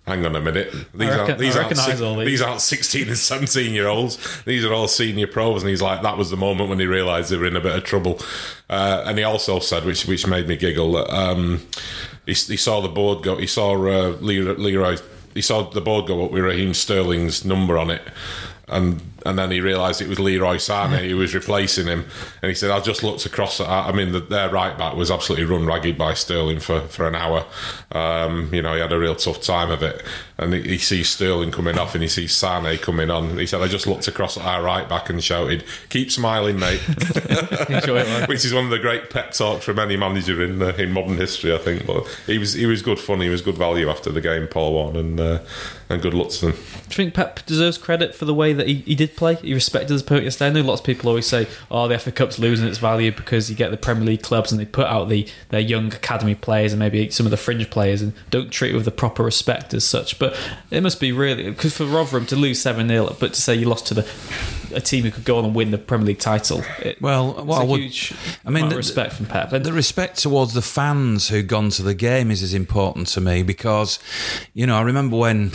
[0.09, 0.71] Hang on a minute.
[0.93, 2.25] These reckon- aren't these aren't, si- these.
[2.25, 4.17] these aren't sixteen and seventeen year olds.
[4.43, 7.29] These are all senior pros, and he's like, that was the moment when he realised
[7.29, 8.19] they were in a bit of trouble.
[8.69, 11.61] Uh, and he also said, which which made me giggle, that um,
[12.25, 13.37] he, he saw the board go.
[13.37, 14.97] He saw uh, Leroy, Leroy.
[15.35, 18.01] He saw the board go up with Raheem Sterling's number on it.
[18.67, 22.05] And and then he realised it was Leroy Sané who was replacing him.
[22.41, 25.11] And he said, I just looked across at I mean, the, their right back was
[25.11, 27.45] absolutely run ragged by Sterling for, for an hour.
[27.91, 30.03] Um, you know, he had a real tough time of it.
[30.37, 33.37] And he, he sees Sterling coming off and he sees Sané coming on.
[33.37, 36.81] He said, I just looked across at our right back and shouted, Keep smiling, mate.
[37.69, 38.27] enjoy it, man.
[38.29, 41.17] Which is one of the great pep talks from any manager in uh, in modern
[41.17, 41.85] history, I think.
[41.85, 43.21] But he was he was good fun.
[43.21, 45.39] He was good value after the game, Paul Warne, and uh,
[45.89, 46.51] and good luck to them.
[46.51, 49.35] Do you think Pep deserves credit for the way that he, he did play?
[49.35, 50.41] He respected his.
[50.41, 53.49] I know lots of people always say, "Oh, the FA Cup's losing its value because
[53.49, 56.71] you get the Premier League clubs and they put out the their young academy players
[56.73, 59.73] and maybe some of the fringe players and don't treat it with the proper respect
[59.73, 60.35] as such." But
[60.71, 63.67] it must be really because for Rotherham to lose seven 0 but to say you
[63.67, 64.07] lost to the
[64.71, 66.63] a team who could go on and win the Premier League title.
[66.79, 68.13] It, Well, it's what would- huge
[68.45, 69.51] I mean, the- respect from Pep.
[69.51, 73.21] And the respect towards the fans who've gone to the game is as important to
[73.21, 73.97] me because,
[74.53, 75.53] you know, I remember when,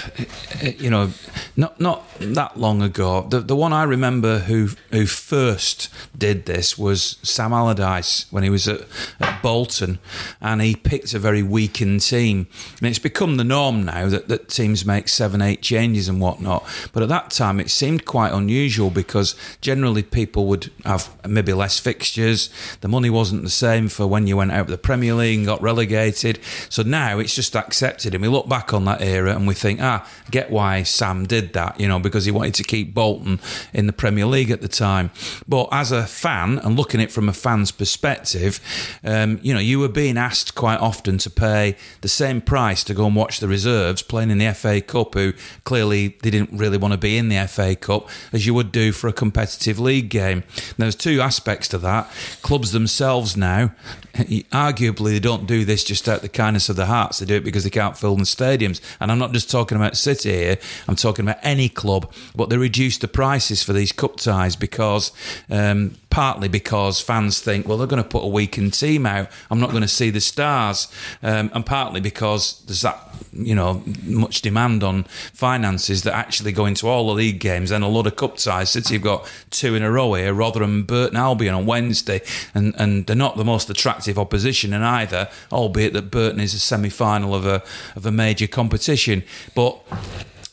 [0.79, 1.11] you know,
[1.57, 6.78] not not that long ago, the the one I remember who who first did this
[6.78, 8.83] was Sam Allardyce when he was at,
[9.20, 9.98] at Bolton,
[10.40, 12.46] and he picked a very weakened team,
[12.78, 16.64] and it's become the norm now that that teams make seven eight changes and whatnot.
[16.92, 21.78] But at that time, it seemed quite unusual because generally people would have maybe less
[21.78, 22.50] fixtures.
[22.80, 25.46] The money wasn't the same for when you went out of the Premier League and
[25.46, 26.38] got relegated.
[26.68, 28.14] So now it's just accepted.
[28.14, 31.52] And we look back on that era and we think, ah, get why Sam did
[31.52, 33.34] that, you know, because he wanted to keep Bolton
[33.73, 35.11] in the Premier League at the time.
[35.49, 38.61] But as a fan and looking at it from a fan's perspective,
[39.05, 42.94] um, you know, you were being asked quite often to pay the same price to
[42.94, 45.33] go and watch the reserves playing in the FA Cup, who
[45.64, 48.92] clearly they didn't really want to be in the FA Cup, as you would do
[48.92, 50.42] for a competitive league game.
[50.57, 52.11] And there's two aspects to that.
[52.42, 53.73] Clubs themselves now,
[54.14, 57.18] arguably, they don't do this just out of the kindness of their hearts.
[57.18, 58.81] They do it because they can't fill the stadiums.
[59.01, 60.59] And I'm not just talking about City here.
[60.87, 62.12] I'm talking about any club.
[62.35, 65.10] But they reduce the prices for these cup ties because.
[65.50, 69.28] Um, partly because fans think, well, they're going to put a weakened team out.
[69.50, 70.87] I'm not going to see the stars,
[71.24, 73.00] um, and partly because there's that
[73.32, 77.82] you know much demand on finances that actually go into all the league games and
[77.82, 78.70] a lot of cup ties.
[78.70, 82.20] City have got two in a row here, Rotherham Burton Albion on Wednesday,
[82.54, 86.60] and and they're not the most attractive opposition in either, albeit that Burton is a
[86.60, 87.60] semi-final of a
[87.96, 89.24] of a major competition,
[89.56, 89.82] but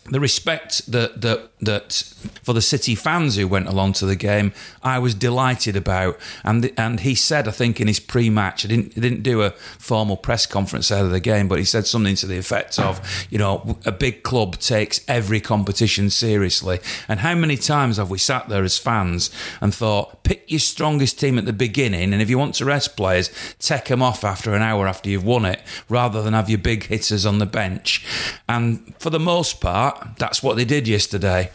[0.05, 2.03] the respect that that that
[2.43, 4.51] for the City fans who went along to the game,
[4.83, 6.19] I was delighted about.
[6.43, 9.51] And and he said, I think in his pre-match, I didn't he didn't do a
[9.51, 13.27] formal press conference out of the game, but he said something to the effect of,
[13.29, 16.79] you know, a big club takes every competition seriously.
[17.07, 19.29] And how many times have we sat there as fans
[19.61, 22.97] and thought, pick your strongest team at the beginning, and if you want to rest
[22.97, 26.57] players, take them off after an hour after you've won it, rather than have your
[26.57, 28.05] big hitters on the bench.
[28.49, 31.50] And for the most part, that's what they did yesterday.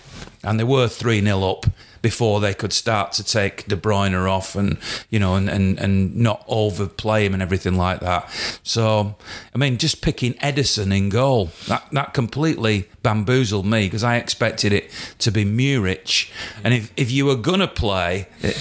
[0.46, 1.66] And they were 3 0 up
[2.02, 4.78] before they could start to take De Bruyne off and,
[5.10, 8.30] you know, and, and, and not overplay him and everything like that.
[8.62, 9.16] So,
[9.52, 14.72] I mean, just picking Ederson in goal, that, that completely bamboozled me because I expected
[14.72, 16.30] it to be Muric.
[16.62, 18.52] And if, if you were going to play eh,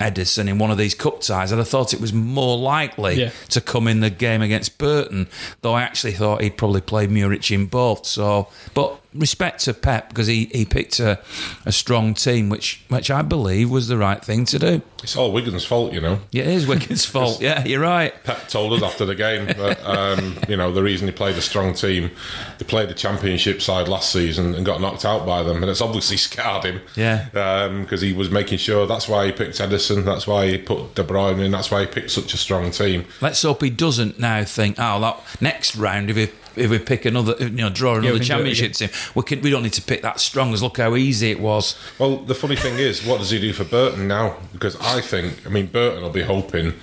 [0.00, 3.30] Ederson in one of these cup ties, I'd have thought it was more likely Yeah.
[3.50, 5.28] to come in the game against Burton,
[5.60, 8.06] though I actually thought he'd probably play Muric in both.
[8.06, 11.18] So, but respect to Pep because he, he picked a,
[11.64, 14.82] a strong team, which which I believe was the right thing to do.
[15.02, 16.20] It's all Wigan's fault, you know.
[16.32, 17.40] Yeah, it is Wigan's fault.
[17.40, 18.12] Yeah, you're right.
[18.24, 21.40] Pep told us after the game that um, you know the reason he played a
[21.40, 22.10] strong team,
[22.58, 25.80] they played the championship side last season and got knocked out by them, and it's
[25.80, 26.80] obviously scarred him.
[26.94, 27.68] Yeah.
[27.80, 28.86] because he was making sure.
[28.86, 30.04] That's why he picked Ederson.
[30.04, 31.50] That's why he put De Bruyne in.
[31.50, 33.04] That's why he picked such a strong team.
[33.20, 37.04] Let's hope he doesn't now think, oh, that next round if we if we pick
[37.04, 39.72] another, you know, draw another can do it championship team, we can we don't need
[39.74, 40.52] to pick that strong.
[40.52, 41.78] As look how easy it was.
[41.98, 44.36] Well, the funny thing is, what does he do for Burton now?
[44.52, 46.74] Because I think, I mean, Burton will be hoping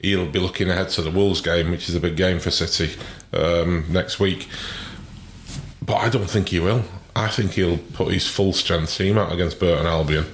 [0.00, 2.98] he'll be looking ahead to the Wolves game, which is a big game for City
[3.32, 4.48] um, next week.
[5.80, 6.84] But I don't think he will.
[7.14, 10.26] I think he'll put his full strength team out against Burton Albion.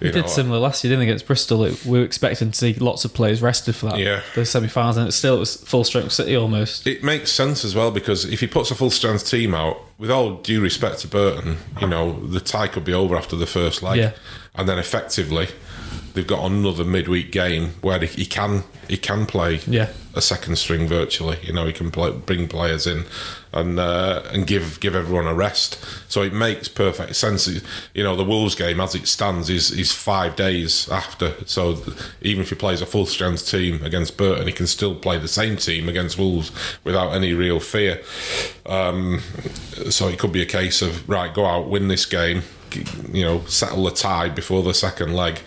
[0.00, 1.64] We did know, similar last year, didn't we, against Bristol?
[1.64, 3.98] It, we were expecting to see lots of players rested for that.
[3.98, 4.22] Yeah.
[4.34, 6.86] The semi-finals, and it still it was full strength City almost.
[6.86, 10.10] It makes sense as well because if he puts a full strength team out, with
[10.10, 13.82] all due respect to Burton, you know, the tie could be over after the first
[13.82, 13.98] leg.
[13.98, 14.12] Yeah.
[14.54, 15.48] And then effectively,
[16.14, 19.90] they've got another midweek game where he, he can he can play Yeah.
[20.14, 21.38] a second string virtually.
[21.42, 23.04] You know, he can play, bring players in
[23.52, 25.78] and uh, and give give everyone a rest.
[26.08, 27.48] So it makes perfect sense.
[27.94, 31.34] You know, the Wolves game as it stands is is five days after.
[31.46, 31.82] So
[32.20, 35.28] even if he plays a full strength team against Burton, he can still play the
[35.28, 36.52] same team against Wolves
[36.84, 38.02] without any real fear.
[38.66, 39.20] Um,
[39.90, 42.42] so it could be a case of right, go out, win this game,
[43.12, 45.40] you know, settle the tie before the second leg.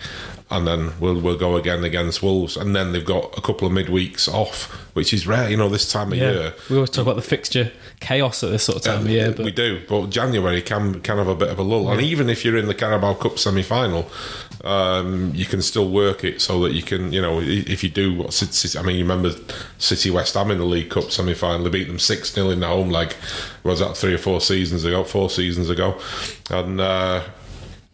[0.50, 3.72] And then we'll we'll go again against Wolves, and then they've got a couple of
[3.72, 6.30] midweeks off, which is rare, you know, this time of Yeah.
[6.32, 6.54] year.
[6.68, 9.44] We always talk about the fixture chaos at this sort of time of year, but
[9.46, 12.44] we do, but January can can have a bit of a lull, and even if
[12.44, 14.06] you're in the Carabao Cup semi-final,
[14.64, 18.14] um, you can still work it so that you can, you know, if you do
[18.14, 19.30] what City, I mean, you remember
[19.78, 22.66] City West Ham in the League Cup semi-final, they beat them six 0 in the
[22.68, 23.14] home leg.
[23.62, 25.04] Was that three or four seasons ago?
[25.04, 25.98] Four seasons ago,
[26.50, 26.80] and.
[26.82, 27.22] Uh,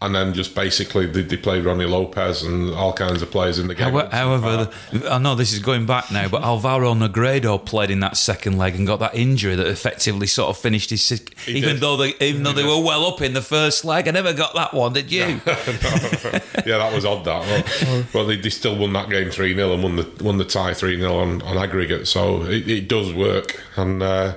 [0.03, 3.69] and then just basically they, they played Rony Lopes and all kinds of players in
[3.69, 3.93] the game.
[3.93, 8.17] However, the, I know this is going back now, but Alvaro Negredo played in that
[8.17, 11.07] second leg and got that injury that effectively sort of finished his.
[11.45, 11.81] He even did.
[11.81, 14.55] though they, even though they were well up in the first leg, I never got
[14.55, 14.95] that one.
[14.95, 15.21] Did you?
[15.47, 17.25] yeah, that was odd.
[17.27, 17.47] That
[17.83, 20.47] well, well they, they still won that game three 0 and won the won the
[20.47, 22.09] tie three 0 on, on aggregate.
[22.09, 24.35] So it, it does work, and uh,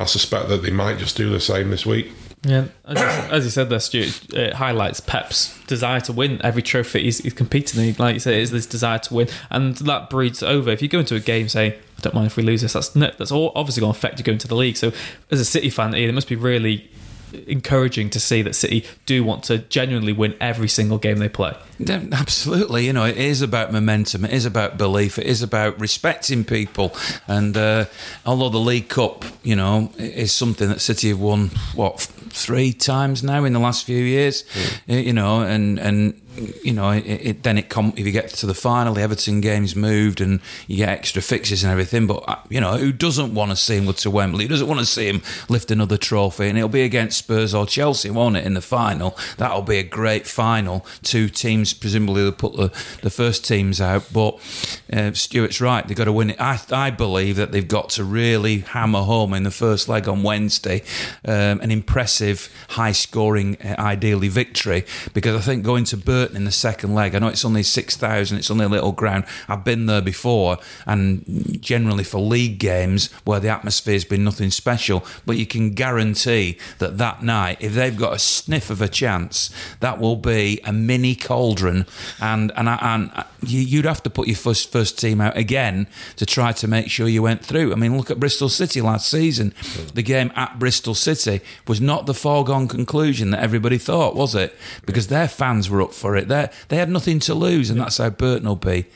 [0.00, 2.10] I suspect that they might just do the same this week.
[2.46, 6.62] Yeah, as, you- as you said there, Stuart, it highlights Pep's desire to win every
[6.62, 7.96] trophy he's, he's competing in.
[7.98, 10.70] Like you it is this desire to win, and that breeds over.
[10.70, 12.90] If you go into a game saying, "I don't mind if we lose this," that's
[12.90, 14.76] that's all obviously going to affect you going to the league.
[14.76, 14.92] So,
[15.30, 16.88] as a City fan, it must be really
[17.48, 21.54] encouraging to see that City do want to genuinely win every single game they play.
[22.12, 26.44] Absolutely, you know, it is about momentum, it is about belief, it is about respecting
[26.44, 26.94] people.
[27.26, 27.86] And uh,
[28.24, 33.22] although the League Cup, you know, is something that City have won, what, three times
[33.22, 34.44] now in the last few years,
[34.88, 36.14] Uh, you know, and, and
[36.62, 39.40] you know, it, it, then it com- if you get to the final, the Everton
[39.40, 42.06] game's moved and you get extra fixes and everything.
[42.06, 44.44] But, uh, you know, who doesn't want to see him go to Wembley?
[44.44, 46.48] Who doesn't want to see him lift another trophy?
[46.48, 49.16] And it'll be against Spurs or Chelsea, won't it, in the final?
[49.36, 50.84] That'll be a great final.
[51.02, 52.68] Two teams, presumably, they'll put the,
[53.02, 54.08] the first teams out.
[54.12, 54.34] But
[54.92, 56.40] uh, Stuart's right, they've got to win it.
[56.40, 60.22] I, I believe that they've got to really hammer home in the first leg on
[60.22, 60.82] Wednesday
[61.24, 64.84] um, an impressive, high scoring, uh, ideally victory.
[65.12, 68.36] Because I think going to Burton in the second leg, I know it's only 6,000,
[68.36, 69.24] it's only a little ground.
[69.48, 71.24] I've been there before, and
[71.60, 76.98] generally for league games where the atmosphere's been nothing special, but you can guarantee that
[76.98, 81.14] that night, if they've got a sniff of a chance, that will be a mini
[81.14, 81.86] cauldron,
[82.20, 86.26] and and, I, and you'd have to put your first first team out again to
[86.26, 87.72] try to make sure you went through.
[87.72, 89.52] I mean, look at Bristol City last season.
[89.52, 89.92] Mm.
[89.92, 94.54] The game at Bristol City was not the foregone conclusion that everybody thought, was it?
[94.84, 96.28] Because their fans were up for it.
[96.28, 98.86] They they had nothing to lose, and that's how Burton will be.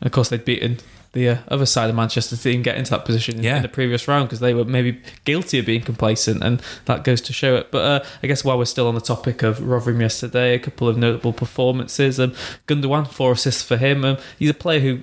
[0.00, 0.78] And of course, they'd beaten
[1.16, 3.56] the uh, other side of Manchester team get into that position in, Yeah.
[3.56, 7.20] in the previous round because they were maybe guilty of being complacent, and that goes
[7.22, 7.70] to show it.
[7.70, 10.88] But uh, I guess while we're still on the topic of Rotherham yesterday, a couple
[10.88, 12.20] of notable performances.
[12.20, 12.32] Um,
[12.68, 14.04] Gundogan, four assists for him.
[14.04, 15.00] Um, he's a player who.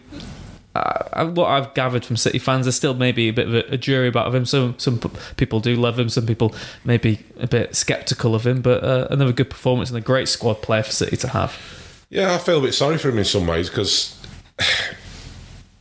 [0.75, 3.77] Uh, what I've gathered from City fans, there's still maybe a bit of a, a
[3.77, 4.43] jury about him.
[4.43, 8.63] Some some p- people do love him, some people maybe a bit sceptical of him.
[8.63, 11.59] But uh, another good performance and a great squad player for City to have.
[12.09, 14.19] Yeah, I feel a bit sorry for him in some ways because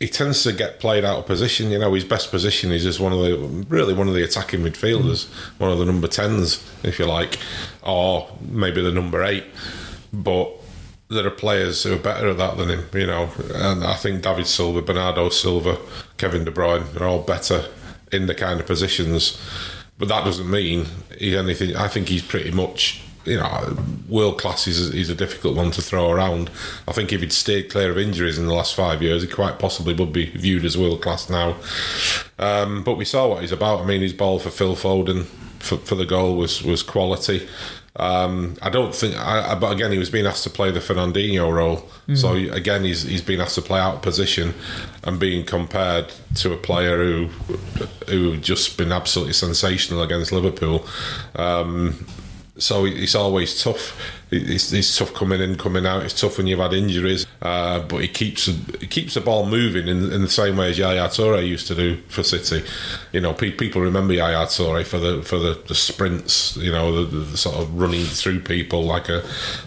[0.02, 1.70] he tends to get played out of position.
[1.70, 3.36] You know, his best position is as one of the
[3.68, 5.28] really one of the attacking midfielders,
[5.60, 7.38] one of the number tens, if you like,
[7.84, 9.44] or maybe the number eight.
[10.12, 10.50] But
[11.08, 12.88] there are players who are better at that than him.
[12.92, 15.78] You know, and I think David Silva, Bernardo Silva,
[16.16, 17.66] Kevin De Bruyne are all better
[18.10, 19.40] in the kind of positions.
[19.98, 20.86] But that doesn't mean
[21.16, 21.76] he's anything.
[21.76, 23.76] I think he's pretty much you know,
[24.08, 26.50] world class is, is a difficult one to throw around.
[26.88, 29.58] I think if he'd stayed clear of injuries in the last five years, he quite
[29.58, 31.56] possibly would be viewed as world class now.
[32.38, 33.80] Um, but we saw what he's about.
[33.80, 35.26] I mean, his ball for Phil Foden
[35.62, 37.48] for, for the goal was was quality.
[37.94, 41.52] Um, I don't think, I, but again, he was being asked to play the Fernandinho
[41.52, 41.86] role.
[42.14, 44.54] So again, he's he's been asked to play out of position
[45.04, 47.26] and being compared to a player who
[48.08, 50.86] who just been absolutely sensational against Liverpool.
[51.36, 52.06] Um,
[52.58, 53.98] so it's always tough.
[54.30, 56.04] It's, it's tough coming in, coming out.
[56.04, 57.26] It's tough when you've had injuries.
[57.40, 60.78] Uh, but he keeps he keeps the ball moving in, in the same way as
[60.78, 62.64] Yaya Toure used to do for City.
[63.12, 66.56] You know, pe- people remember Yaya Toure for the for the, the sprints.
[66.56, 69.22] You know, the, the sort of running through people like a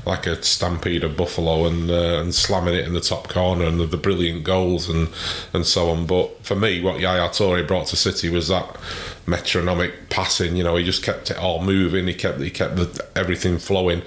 [0.06, 3.80] like a stampede of buffalo and uh, and slamming it in the top corner and
[3.80, 5.10] the, the brilliant goals and
[5.54, 6.06] and so on.
[6.06, 8.78] But for me, what Yaya Toure brought to City was that
[9.28, 10.56] metronomic passing.
[10.56, 12.08] You know, he just kept it all moving.
[12.08, 14.02] He kept he kept the, everything flowing.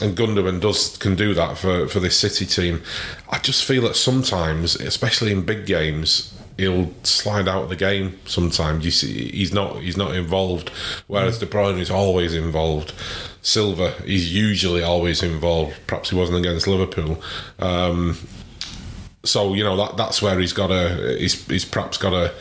[0.00, 2.82] And Gundogan does can do that for, for this City team.
[3.30, 8.18] I just feel that sometimes, especially in big games, he'll slide out of the game.
[8.24, 10.70] Sometimes you see he's not he's not involved,
[11.06, 12.92] whereas De Bruyne is always involved.
[13.40, 15.74] Silva he's usually always involved.
[15.86, 17.22] Perhaps he wasn't against Liverpool.
[17.58, 18.18] Um,
[19.28, 22.32] so you know that that's where he's got to he's, he's perhaps got to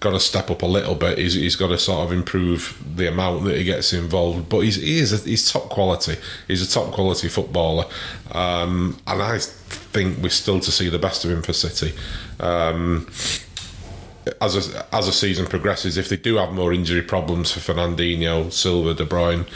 [0.00, 1.18] got to step up a little bit.
[1.18, 4.48] He's, he's got to sort of improve the amount that he gets involved.
[4.48, 6.16] But he's he is a, he's top quality.
[6.46, 7.86] He's a top quality footballer,
[8.32, 11.94] um, and I think we're still to see the best of him for City.
[12.40, 13.08] Um,
[14.40, 18.50] as a, as a season progresses, if they do have more injury problems for Fernandinho,
[18.50, 19.46] Silva, De Bruyne,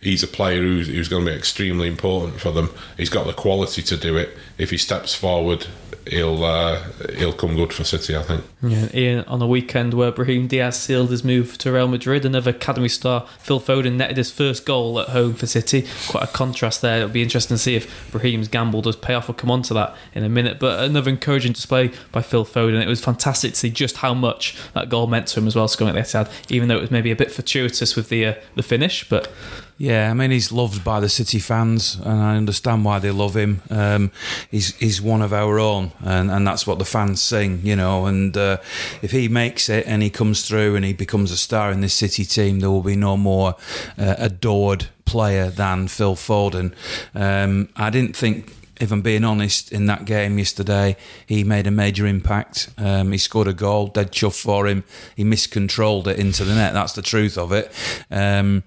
[0.00, 2.70] he's a player who's, who's going to be extremely important for them.
[2.96, 4.36] He's got the quality to do it.
[4.58, 5.66] If he steps forward,
[6.08, 6.82] he'll uh,
[7.16, 8.44] he'll come good for City, I think.
[8.62, 12.50] Yeah, Ian, on a weekend where Brahim Diaz sealed his move to Real Madrid, another
[12.50, 15.86] academy star Phil Foden netted his first goal at home for City.
[16.08, 16.98] Quite a contrast there.
[16.98, 19.28] It'll be interesting to see if Brahim's gamble does pay off.
[19.28, 20.58] We'll come on to that in a minute.
[20.58, 22.82] But another encouraging display by Phil Foden.
[22.82, 25.68] It was fantastic to see just how much that goal meant to him as well,
[25.68, 28.34] scoring at the Etihad, even though it was maybe a bit fortuitous with the uh,
[28.54, 29.08] the finish.
[29.08, 29.30] But
[29.78, 33.36] Yeah, I mean he's loved by the City fans, and I understand why they love
[33.36, 33.60] him.
[33.68, 34.10] Um,
[34.50, 38.06] he's he's one of our own, and, and that's what the fans sing, you know.
[38.06, 38.56] And uh,
[39.02, 41.92] if he makes it and he comes through and he becomes a star in this
[41.92, 43.54] City team, there will be no more
[43.98, 46.72] uh, adored player than Phil Foden.
[47.14, 50.96] Um, I didn't think if I'm being honest, in that game yesterday,
[51.26, 52.68] he made a major impact.
[52.76, 54.84] Um, he scored a goal, dead chuff for him.
[55.14, 56.74] He miscontrolled it into the net.
[56.74, 57.72] That's the truth of it.
[58.10, 58.64] Um,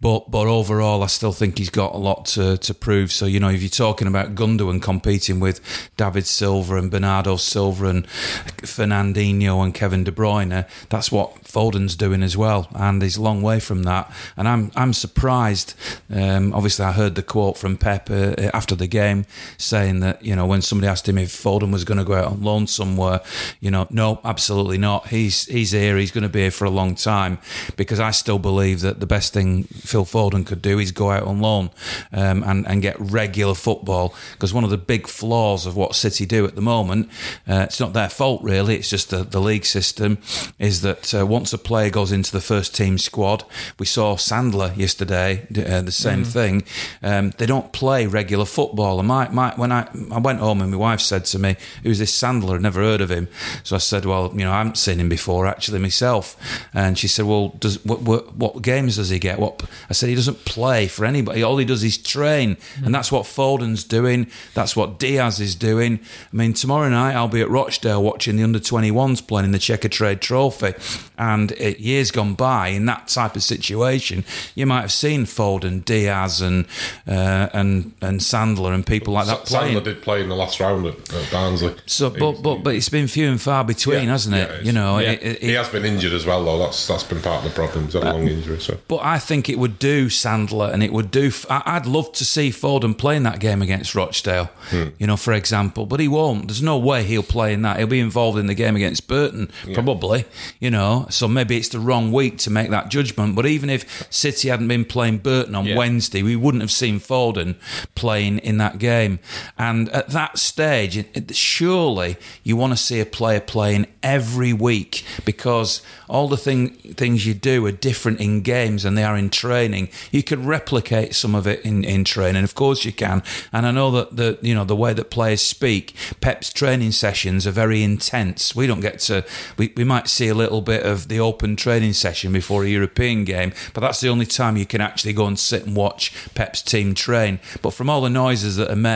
[0.00, 3.10] but but overall, I still think he's got a lot to, to prove.
[3.10, 5.60] So you know, if you're talking about Gundogan competing with
[5.96, 12.22] David Silva and Bernardo Silva and Fernandinho and Kevin De Bruyne, that's what Foden's doing
[12.22, 14.12] as well, and he's a long way from that.
[14.36, 15.74] And I'm I'm surprised.
[16.14, 19.24] Um, obviously, I heard the quote from Pep uh, after the game
[19.58, 22.26] saying that you know when somebody asked him if Foden was going to go out
[22.26, 23.20] on loan somewhere,
[23.60, 25.08] you know, no, absolutely not.
[25.08, 25.96] He's he's here.
[25.96, 27.38] He's going to be here for a long time
[27.76, 31.24] because I still believe that the best thing Phil Foden could do is go out
[31.24, 31.70] on loan
[32.12, 34.14] um, and and get regular football.
[34.32, 37.08] Because one of the big flaws of what City do at the moment,
[37.48, 38.76] uh, it's not their fault really.
[38.76, 40.18] It's just the, the league system
[40.58, 43.44] is that uh, once a player goes into the first team squad,
[43.78, 46.64] we saw Sandler yesterday, uh, the same thing.
[47.02, 48.98] Um, they don't play regular football.
[48.98, 51.98] And my, my when I I went home and my wife said to me, "Who's
[51.98, 52.54] this Sandler?
[52.54, 53.28] I'd never heard of him."
[53.62, 56.36] So I said, "Well, you know, I haven't seen him before actually myself."
[56.72, 60.08] And she said, "Well, does what what, what games does he get?" What I said,
[60.08, 61.42] he doesn't play for anybody.
[61.42, 64.28] All he does is train, and that's what Foden's doing.
[64.54, 66.00] That's what Diaz is doing.
[66.32, 69.58] I mean, tomorrow night I'll be at Rochdale watching the under 21s playing in the
[69.58, 70.74] Checkatrade Trophy,
[71.18, 74.24] and it, years gone by in that type of situation,
[74.54, 76.66] you might have seen Foden, Diaz, and
[77.06, 79.76] uh, and and Sandler and people like that playing.
[79.76, 81.74] Sandler did play in the last round at, at Barnsley.
[81.86, 84.50] So, but but but it's been few and far between, Yeah, hasn't it?
[84.50, 85.12] yeah, you know, yeah.
[85.12, 86.58] it- it- he has been injured as well, though.
[86.58, 87.84] That's that's been part of the problem.
[87.84, 88.60] He's had a long injury.
[88.60, 91.30] So But I think it would do Sandler and it would do.
[91.50, 94.88] I- I'd love to see Foden playing that game against Rochdale, hmm.
[94.98, 95.86] you know, for example.
[95.86, 96.48] But he won't.
[96.48, 97.78] There's no way he'll play in that.
[97.78, 100.24] He'll be involved in the game against Burton, probably,
[100.60, 101.06] you know.
[101.10, 103.34] So maybe it's the wrong week to make that judgment.
[103.34, 105.76] But even if City hadn't been playing Burton on Yeah.
[105.76, 107.56] Wednesday, we wouldn't have seen Foden
[107.94, 109.13] playing in that game.
[109.58, 115.82] And at that stage, surely you want to see a player playing every week because
[116.08, 119.88] all the thing, things you do are different in games than they are in training.
[120.10, 123.22] You can replicate some of it in, in training, of course you can.
[123.52, 127.46] And I know that the you know the way that players speak, Pep's training sessions
[127.46, 128.54] are very intense.
[128.54, 129.24] We don't get to
[129.56, 133.24] we, we might see a little bit of the open training session before a European
[133.24, 136.62] game, but that's the only time you can actually go and sit and watch Pep's
[136.62, 137.40] team train.
[137.62, 138.94] But from all the noises that are made,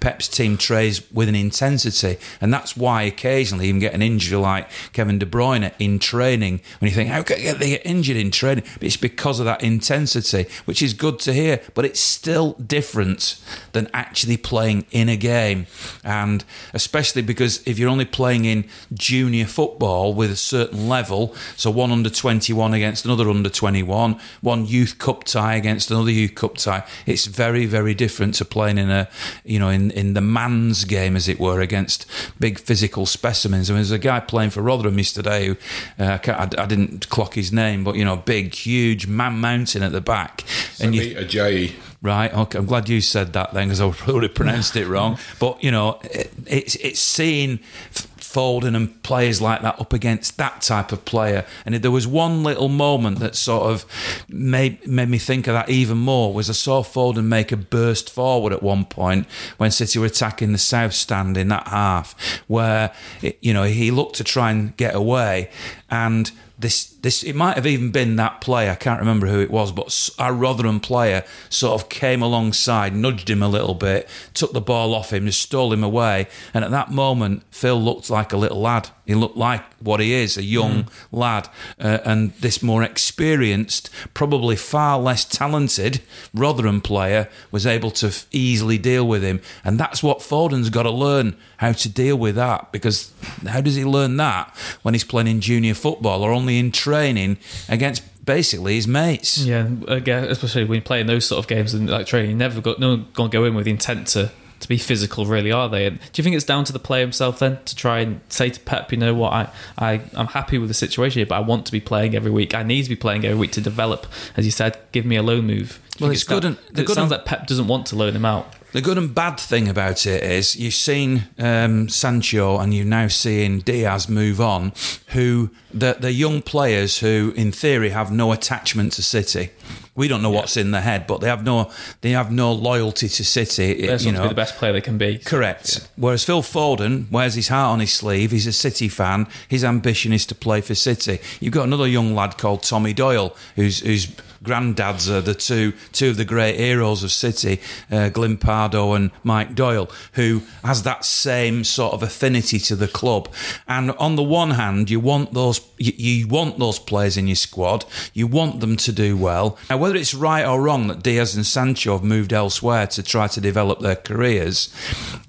[0.00, 4.38] Pep's team trains with an intensity, and that's why occasionally you can get an injury
[4.38, 6.60] like Kevin De Bruyne in training.
[6.78, 8.64] When you think, how they get injured in training?
[8.74, 13.40] But it's because of that intensity, which is good to hear, but it's still different
[13.72, 15.66] than actually playing in a game,
[16.04, 16.44] and
[16.74, 21.90] especially because if you're only playing in junior football with a certain level, so one
[21.90, 26.84] under 21 against another under 21, one youth cup tie against another youth cup tie,
[27.06, 29.08] it's very, very different to playing in a,
[29.46, 32.06] you know, in, in the man's game, as it were, against
[32.38, 33.70] big physical specimens.
[33.70, 35.56] I mean, there's a guy playing for Rotherham yesterday who,
[35.98, 39.92] uh, I, I, didn't clock his name, but, you know, big, huge man mountain at
[39.92, 40.44] the back.
[40.80, 41.72] and you, Semi Ajayi.
[42.02, 42.32] Right.
[42.32, 42.58] Okay.
[42.58, 45.18] I'm glad you said that then, because I probably pronounced it wrong.
[45.38, 47.58] But you know, it, it's it's seeing
[47.94, 48.06] F-
[48.36, 51.46] Foden and players like that up against that type of player.
[51.64, 53.86] And there was one little moment that sort of
[54.28, 58.10] made made me think of that even more was I saw Foden make a burst
[58.10, 59.26] forward at one point
[59.56, 62.14] when City were attacking the south stand in that half,
[62.46, 65.48] where it, you know he looked to try and get away
[65.88, 68.72] and this this it might have even been that player.
[68.72, 73.30] I can't remember who it was, but our Rotherham player sort of came alongside, nudged
[73.30, 76.26] him a little bit, took the ball off him, just stole him away.
[76.52, 78.90] And at that moment, Phil looked like a little lad.
[79.06, 81.48] He looked like what he is, a young lad.
[81.78, 86.00] Uh, and this more experienced, probably far less talented
[86.34, 89.40] Rotherham player was able to f- easily deal with him.
[89.64, 92.72] And that's what Foden's got to learn how to deal with that.
[92.72, 93.12] Because
[93.46, 94.52] how does he learn that
[94.82, 97.36] when he's playing in junior football or only in training
[97.68, 99.38] against basically his mates?
[99.38, 102.60] Yeah, again, especially when you're playing those sort of games and like training, you never
[102.60, 105.68] got no one gonna go in with the intent to to be physical, really, are
[105.68, 105.84] they?
[105.86, 108.48] And do you think it's down to the player himself then to try and say
[108.48, 111.40] to Pep, you know what, I, I I'm happy with the situation here, but I
[111.40, 112.54] want to be playing every week.
[112.54, 114.06] I need to be playing every week to develop.
[114.34, 115.78] As you said, give me a loan move.
[116.00, 117.96] Well, it's good that- and- the it good sounds and- like Pep doesn't want to
[117.96, 118.50] loan him out.
[118.76, 123.08] The good and bad thing about it is you've seen um, Sancho and you're now
[123.08, 124.74] seeing Diaz move on,
[125.14, 129.48] who the the young players who, in theory, have no attachment to City.
[129.94, 131.70] We don't know what's in their head, but they have no
[132.02, 133.86] they have no loyalty to City.
[133.86, 135.20] They're you know, be the best player they can be.
[135.20, 135.88] Correct.
[135.96, 138.30] Whereas Phil Foden wears his heart on his sleeve.
[138.30, 139.26] He's a City fan.
[139.48, 141.18] His ambition is to play for City.
[141.40, 144.08] You've got another young lad called Tommy Doyle, who's whose
[144.46, 149.10] granddads are the two two of the great heroes of City, uh, Glyn Pardoe and
[149.22, 153.28] Mike Doyle, who has that same sort of affinity to the club.
[153.66, 157.36] And on the one hand, you want those you, you want those players in your
[157.36, 157.84] squad.
[158.14, 159.58] You want them to do well.
[159.68, 163.26] Now, whether it's right or wrong that Diaz and Sancho have moved elsewhere to try
[163.28, 164.72] to develop their careers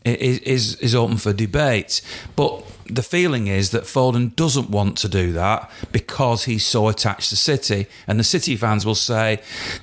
[0.06, 2.02] is is, is open for debate.
[2.36, 7.30] But the feeling is that Foden doesn't want to do that because he's so attached
[7.30, 9.42] to City, and the City fans will say,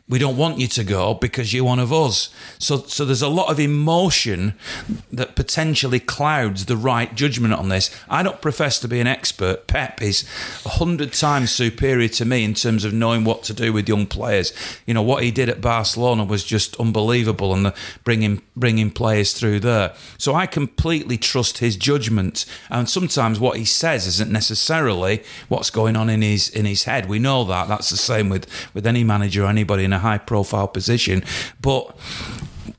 [0.09, 3.29] "We don't want you to go because you're one of us." So, so there's a
[3.29, 4.55] lot of emotion
[5.13, 7.91] that potentially clouds the right judgment on this.
[8.09, 9.67] I don't profess to be an expert.
[9.67, 10.25] Pep is
[10.65, 14.07] a hundred times superior to me in terms of knowing what to do with young
[14.07, 14.53] players.
[14.87, 17.75] You know what he did at Barcelona was just unbelievable, and the
[18.05, 19.93] bringing bringing players through there.
[20.19, 25.97] So I completely trust his judgment, and sometimes what he says isn't necessarily what's going
[25.97, 27.09] on in his in his head.
[27.09, 27.69] We know that.
[27.69, 31.23] That's the same with with any manager or anybody in a high profile position,
[31.61, 31.95] but.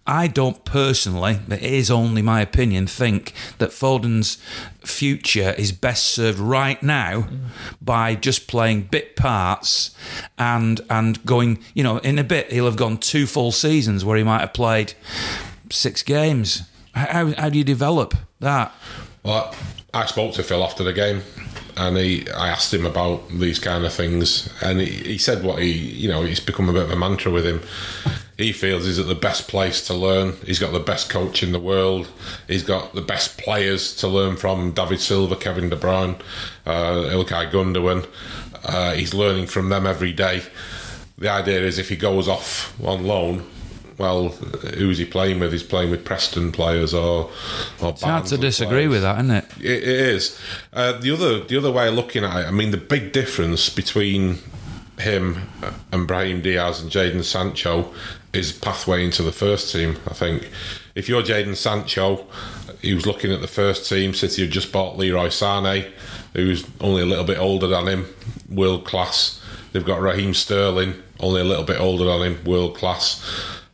[0.07, 4.37] I don't personally, it is only my opinion, think that Foden's
[4.83, 7.27] future is best served right now
[7.81, 9.95] by just playing bit parts
[10.37, 14.15] and and going, you know, in a bit he'll have gone two full seasons where
[14.15, 14.93] he might have played
[15.71, 16.69] six games.
[16.93, 18.73] How, how do you develop that?
[19.23, 19.55] Well,
[19.95, 21.21] I spoke to Phil after the game,
[21.77, 25.61] and he, I asked him about these kind of things, and he, he said what
[25.61, 27.61] he, you know, it's become a bit of a mantra with him.
[28.37, 30.33] He feels he's at the best place to learn.
[30.45, 32.09] He's got the best coach in the world.
[32.45, 36.19] He's got the best players to learn from: David Silva, Kevin De Bruyne,
[36.65, 38.05] uh, Ilkay Gundogan.
[38.65, 40.43] Uh, he's learning from them every day.
[41.17, 43.49] The idea is if he goes off on loan,
[43.97, 45.51] well, who's he playing with?
[45.51, 47.29] He's playing with Preston players or
[47.81, 49.45] or It's hard to disagree with that, isn't it?
[49.59, 50.39] it, it is.
[50.73, 53.69] Uh, the other the other way of looking at it, I mean, the big difference
[53.69, 54.39] between
[54.99, 55.49] him
[55.91, 57.93] and Brahim Diaz and Jadon Sancho
[58.33, 59.97] is pathway into the first team.
[60.07, 60.49] I think
[60.95, 62.25] if you're Jadon Sancho,
[62.81, 64.13] he was looking at the first team.
[64.13, 65.85] City had just bought Leroy Sane,
[66.33, 68.05] who's only a little bit older than him,
[68.49, 69.41] world class.
[69.71, 73.21] They've got Raheem Sterling, only a little bit older than him, world class.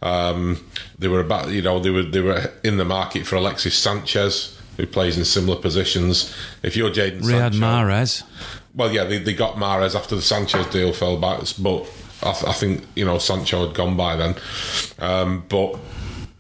[0.02, 0.64] Um,
[0.98, 4.60] they were about, you know, they were they were in the market for Alexis Sanchez,
[4.78, 6.36] who plays in similar positions.
[6.64, 8.24] If you're Jadon Riyad Sancho, Mahrez.
[8.76, 11.84] well, yeah, they, they got Mahrez after the Sanchez deal fell back, but
[12.24, 14.36] I, th- I think you know Sancho had gone by then.
[15.00, 15.78] Um, but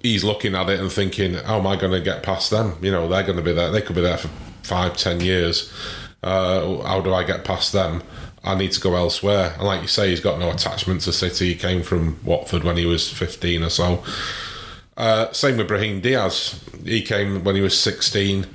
[0.02, 2.76] he's looking at it and thinking, "How am I going to get past them?
[2.82, 3.70] You know, they're going to be there.
[3.72, 4.30] They could be there for
[4.64, 5.72] five, ten years.
[6.24, 8.02] Uh, how do I get past them?"
[8.44, 9.54] I need to go elsewhere.
[9.56, 11.50] And like you say, he's got no attachment to City.
[11.50, 14.04] He came from Watford when he was 15 or so.
[14.98, 16.64] Uh, same with Brahim Diaz.
[16.84, 18.48] He came when he was 16.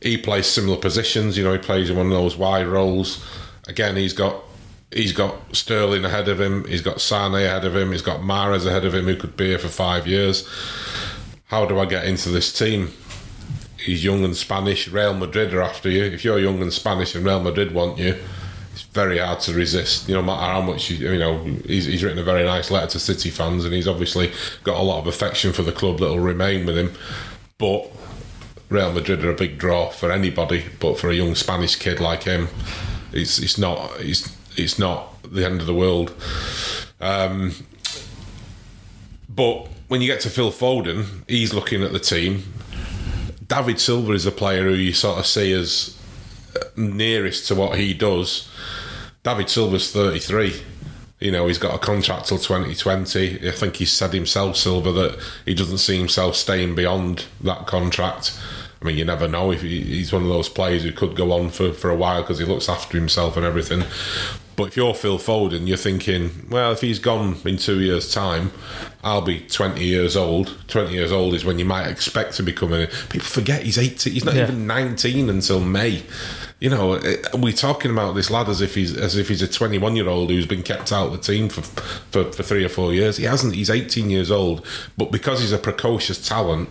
[0.00, 1.36] He plays similar positions.
[1.36, 3.24] You know, he plays in one of those wide roles.
[3.66, 4.42] Again, he's got
[4.90, 6.64] he's got Sterling ahead of him.
[6.66, 7.92] He's got Sane ahead of him.
[7.92, 10.48] He's got Mahrez ahead of him, who could be here for five years.
[11.46, 12.92] How do I get into this team?
[13.78, 14.88] He's young and Spanish.
[14.88, 16.04] Real Madrid are after you.
[16.04, 18.18] If you're young and Spanish and Real Madrid want you,
[18.74, 20.08] it's very hard to resist.
[20.08, 22.72] You know, no matter how much you, you know, he's, he's written a very nice
[22.72, 24.32] letter to City fans, and he's obviously
[24.64, 26.92] got a lot of affection for the club that will remain with him.
[27.56, 27.88] But
[28.68, 32.24] Real Madrid are a big draw for anybody, but for a young Spanish kid like
[32.24, 32.48] him,
[33.12, 36.12] it's it's not it's it's not the end of the world.
[37.00, 37.52] Um,
[39.28, 42.42] but when you get to Phil Foden, he's looking at the team.
[43.46, 45.93] David Silva is a player who you sort of see as
[46.76, 48.48] nearest to what he does.
[49.22, 50.62] David Silva's 33.
[51.20, 53.48] You know, he's got a contract till 2020.
[53.48, 58.38] I think he said himself, Silva, that he doesn't see himself staying beyond that contract.
[58.82, 61.32] I mean, you never know if he, he's one of those players who could go
[61.32, 63.82] on for, for a while because he looks after himself and everything.
[64.56, 68.52] But if you're Phil Foden, you're thinking, well, if he's gone in two years' time,
[69.02, 70.56] I'll be 20 years old.
[70.68, 72.86] 20 years old is when you might expect to be coming in.
[73.08, 74.12] People forget he's 18.
[74.12, 74.44] He's not Yeah.
[74.44, 76.02] even 19 until May.
[76.60, 79.48] You know, eh, we're talking about this lad as if he's as if he's a
[79.48, 82.68] 21 year old who's been kept out of the team for, for for three or
[82.70, 83.16] four years.
[83.18, 83.54] He hasn't.
[83.54, 84.64] He's 18 years old,
[84.96, 86.70] but because he's a precocious talent,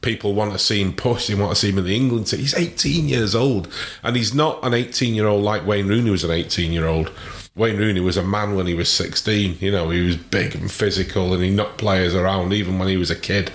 [0.00, 1.26] people want to see him push.
[1.26, 2.40] They want to see him in the England team.
[2.40, 3.68] He's 18 years old,
[4.02, 7.10] and he's not an 18 year old like Wayne Rooney was an 18 year old.
[7.56, 9.58] Wayne Rooney was a man when he was 16.
[9.60, 12.96] You know, he was big and physical and he knocked players around even when he
[12.96, 13.50] was a kid.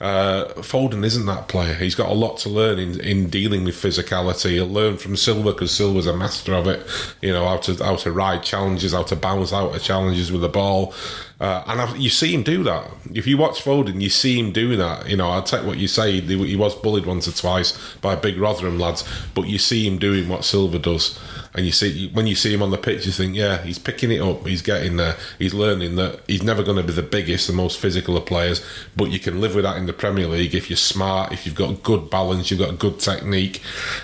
[0.00, 1.74] Uh, Foden isn't that player.
[1.74, 4.52] He's got a lot to learn in, in dealing with physicality.
[4.52, 6.86] He'll learn from Silva because Silva's a master of it.
[7.20, 10.40] You know, how to, how to ride challenges, how to bounce out of challenges with
[10.40, 10.94] the ball.
[11.40, 12.90] Uh, and I've, you see him do that.
[13.12, 15.08] If you watch Foden, you see him doing that.
[15.08, 16.20] You know, I'll take what you say.
[16.20, 19.04] He, was bullied once or twice by big Rotherham lads,
[19.34, 21.18] but you see him doing what Silva does.
[21.56, 24.10] And you see when you see him on the pitch, you think, yeah, he's picking
[24.10, 24.44] it up.
[24.44, 25.16] He's getting there.
[25.38, 28.64] He's learning that he's never going to be the biggest, the most physical of players,
[28.96, 31.54] but you can live with that in the Premier League if you're smart, if you've
[31.54, 33.62] got good balance, you've got good technique.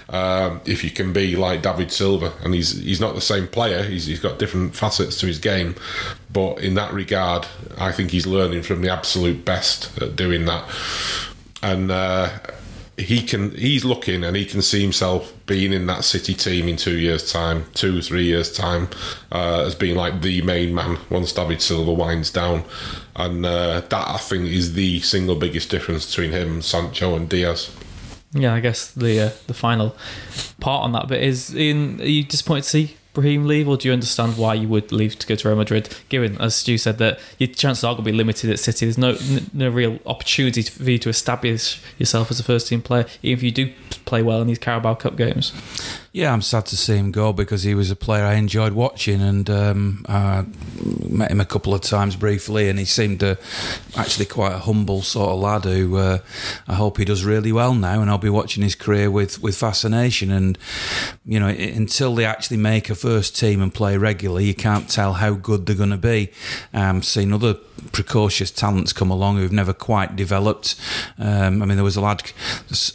[0.08, 3.82] Um, if you can be like David Silva, and he's he's not the same player.
[3.82, 5.74] He's he's got different facets to his game,
[6.32, 7.46] but in that regard,
[7.78, 10.64] I think he's learning from the absolute best at doing that.
[11.62, 12.30] And uh,
[12.96, 16.76] he can he's looking and he can see himself being in that City team in
[16.76, 18.88] two years' time, two three years' time,
[19.32, 22.64] uh, as being like the main man once David Silva winds down,
[23.16, 27.74] and uh, that I think is the single biggest difference between him, Sancho, and Diaz.
[28.32, 29.96] Yeah, I guess the uh, the final
[30.60, 32.00] part on that bit is in.
[32.00, 35.18] Are you disappointed to see Brahim leave, or do you understand why you would leave
[35.18, 35.94] to go to Real Madrid?
[36.08, 38.86] Given, as Stu said, that your chances are going to be limited at City.
[38.86, 39.16] There's no
[39.52, 43.42] no real opportunity for you to establish yourself as a first team player, even if
[43.42, 43.72] you do
[44.04, 45.52] play well in these Carabao Cup games.
[46.12, 49.22] Yeah, I'm sad to see him go because he was a player I enjoyed watching,
[49.22, 50.44] and um, I
[51.08, 53.36] met him a couple of times briefly, and he seemed uh,
[53.96, 56.18] actually quite a humble sort of lad who uh,
[56.66, 59.56] I hope he does really well now, and I'll be watching his career with, with
[59.56, 60.32] fascination.
[60.32, 60.58] And
[61.24, 65.12] you know, until they actually make a first team and play regularly, you can't tell
[65.12, 66.32] how good they're going to be.
[66.74, 67.54] Um, seen other
[67.92, 70.74] precocious talents come along who've never quite developed.
[71.18, 72.22] Um, I mean, there was a lad,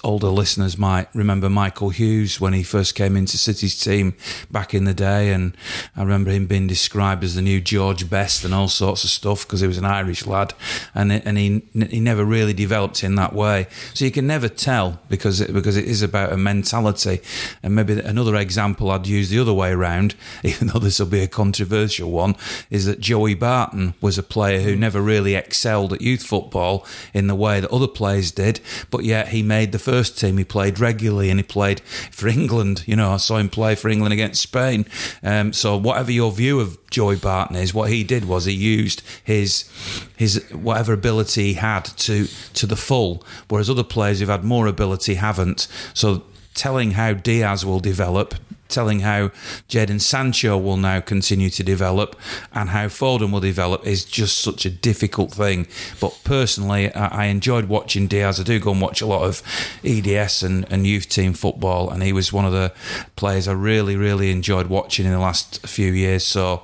[0.04, 4.16] older listeners might remember Michael Hughes when he first came into City's team
[4.50, 5.56] back in the day, and
[5.96, 9.46] I remember him being described as the new George Best and all sorts of stuff
[9.46, 10.54] because he was an Irish lad,
[10.94, 13.68] and it, and he he never really developed in that way.
[13.94, 17.20] So you can never tell because it, because it is about a mentality.
[17.62, 21.22] And maybe another example I'd use the other way around, even though this will be
[21.22, 22.36] a controversial one,
[22.70, 27.28] is that Joey Barton was a player who never really excelled at youth football in
[27.28, 30.38] the way that other players did, but yet he made the first team.
[30.38, 31.82] He played regularly and he played
[32.12, 32.84] for England.
[32.86, 34.86] You know, I saw him play for England against Spain.
[35.24, 39.02] Um, so whatever your view of Joey Barton is, what he did was he used
[39.24, 39.70] his
[40.16, 44.68] his whatever ability he had to to the full, whereas other players who've had more
[44.68, 45.68] ability haven't.
[45.94, 46.24] So
[46.54, 48.36] telling how Diaz will develop,
[48.68, 49.30] telling how
[49.70, 52.16] Jadon Sancho will now continue to develop,
[52.54, 55.68] and how Foden will develop is just such a difficult thing.
[56.00, 58.40] But personally, I enjoyed watching Diaz.
[58.40, 59.42] I do go and watch a lot of
[59.84, 62.74] EDS and, and youth team football, and he was one of the
[63.16, 66.26] players I really, really enjoyed watching in the last few years.
[66.26, 66.64] So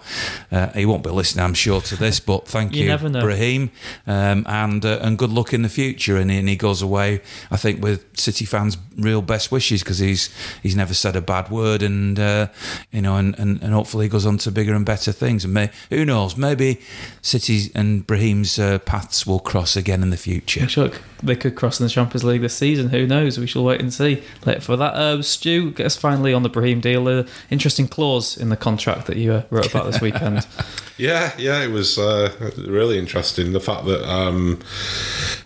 [0.52, 2.20] uh, he won't be listening, I'm sure, to this.
[2.20, 2.98] But thank You you.
[3.22, 3.72] Brahim,
[4.08, 6.18] um, and uh, and good luck in the future.
[6.18, 10.30] And, and he goes away, I think, with City fans' real best wishes because he's
[10.64, 12.48] he's never said a bad word, and uh,
[12.92, 15.46] you know, and, and, and hopefully he goes on to bigger and better things.
[15.46, 16.82] And may, who knows, maybe
[17.22, 20.68] City and Brahim's uh, paths will cross again in the future.
[20.68, 20.92] Sure,
[21.22, 22.90] they could cross in the Champions League this season.
[22.90, 23.38] Who knows?
[23.38, 24.24] We shall wait and see.
[24.46, 27.08] Like, for that, uh, Stu, get us finally on the Brahim deal.
[27.08, 30.46] Uh, interesting clause in the contract that you uh, wrote about this weekend.
[31.02, 33.54] Yeah, yeah, it was uh, really interesting.
[33.54, 34.60] The fact that um,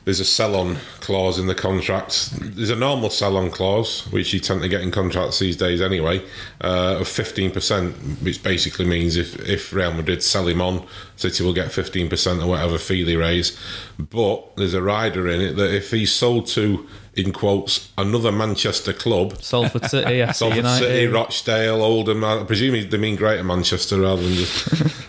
[0.04, 2.32] there's a sell-on clause in the contract.
[2.42, 6.22] There's a normal sell-on clause, which you tend to get in contracts these days anyway,
[6.62, 11.54] uh, of 15%, which basically means if, if Real Madrid sell him on, City will
[11.54, 13.58] get 15% or whatever fee they raise.
[13.98, 18.92] But there's a rider in it that if he's sold to, in quotes, another Manchester
[18.94, 20.86] club, Salford City, FC Salford United.
[20.86, 22.24] City, Rochdale, Oldham.
[22.24, 25.02] I presume they mean Greater Manchester rather than just.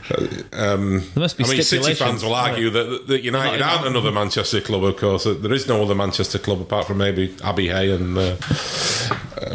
[0.53, 4.13] Um, There must be I mean, City fans will argue that, that United aren't another
[4.13, 5.25] Manchester club, of course.
[5.25, 8.17] There is no other Manchester club apart from maybe Abbey Hey and.
[8.17, 8.37] Uh,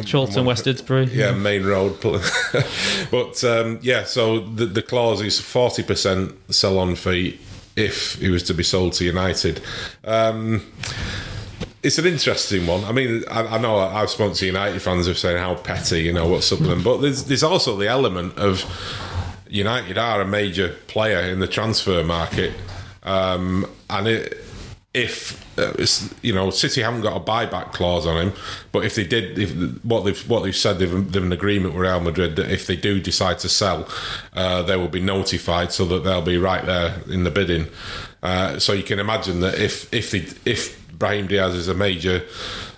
[0.09, 1.11] Chorlton, West Didsbury.
[1.13, 1.99] yeah, main road.
[3.11, 7.39] but um, yeah, so the, the clause is 40% sell on fee
[7.75, 9.61] if he was to be sold to United.
[10.03, 10.65] Um,
[11.83, 12.83] it's an interesting one.
[12.83, 16.01] I mean, I, I know I've spoken to United fans who are saying how petty,
[16.01, 18.65] you know, what's up with them, but there's there's also the element of
[19.49, 22.53] United are a major player in the transfer market,
[23.03, 24.37] um, and it,
[24.93, 25.73] if uh,
[26.21, 28.33] you know City haven't got a buyback clause on him,
[28.71, 31.83] but if they did, if what they've what they've said they've, they've an agreement with
[31.83, 33.87] Real Madrid that if they do decide to sell,
[34.33, 37.67] uh, they will be notified so that they'll be right there in the bidding.
[38.23, 42.21] Uh, so you can imagine that if if they if Brahim Diaz is a major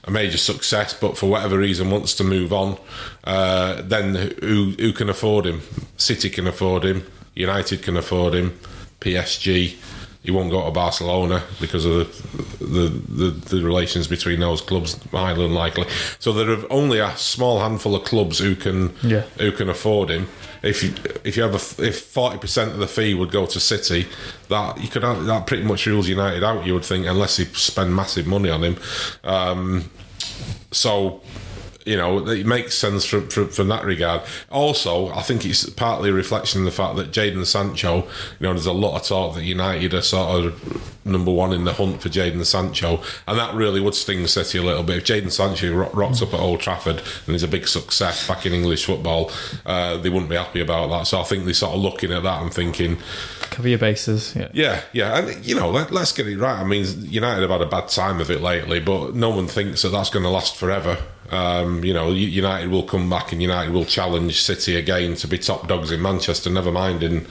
[0.05, 2.77] a major success, but for whatever reason wants to move on,
[3.25, 5.61] uh, then who who can afford him?
[5.97, 7.03] City can afford him.
[7.35, 8.57] United can afford him.
[9.01, 9.75] PSG.
[10.23, 12.07] He won't go to Barcelona because of
[12.59, 15.85] the the, the, the relations between those clubs highly unlikely.
[16.19, 19.23] So there are only a small handful of clubs who can Yeah.
[19.37, 20.27] who can afford him.
[20.63, 20.93] If you
[21.25, 24.07] if you have a, if forty percent of the fee would go to City,
[24.47, 26.65] that you could have, that pretty much rules United out.
[26.65, 28.77] You would think unless they spend massive money on him.
[29.23, 29.91] Um,
[30.71, 31.21] so
[31.85, 34.21] you know it makes sense from, from from that regard.
[34.51, 38.03] Also, I think it's partly a reflection of the fact that Jadon Sancho.
[38.39, 41.65] You know, there's a lot of talk that United are sort of number one in
[41.65, 44.97] the hunt for Jadon Sancho, and that really would sting City a little bit.
[44.97, 48.45] If Jadon Sancho ro- rocks up at Old Trafford and is a big success back
[48.45, 49.31] in English football,
[49.65, 51.03] uh, they wouldn't be happy about that.
[51.07, 52.97] So I think they're sort of looking at that and thinking.
[53.49, 54.35] Cover your bases.
[54.35, 54.49] Yeah.
[54.53, 56.59] Yeah, yeah, and you know, let, let's get it right.
[56.59, 59.81] I mean, United have had a bad time of it lately, but no one thinks
[59.83, 60.97] that that's going to last forever.
[61.31, 65.37] Um, you know, United will come back and United will challenge City again to be
[65.37, 66.49] top dogs in Manchester.
[66.49, 67.25] Never mind in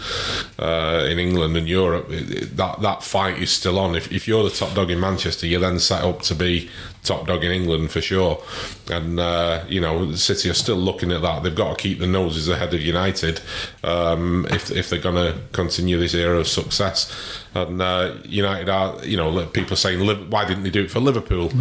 [0.58, 2.08] uh, in England and Europe.
[2.08, 3.94] That that fight is still on.
[3.94, 6.70] If, if you're the top dog in Manchester, you're then set up to be
[7.04, 8.42] top dog in England for sure.
[8.90, 11.42] And uh, you know, City are still looking at that.
[11.42, 13.40] They've got to keep the noses ahead of United
[13.84, 17.12] um, if if they're going to continue this era of success.
[17.54, 21.52] And uh, United are, you know, people saying, why didn't they do it for Liverpool?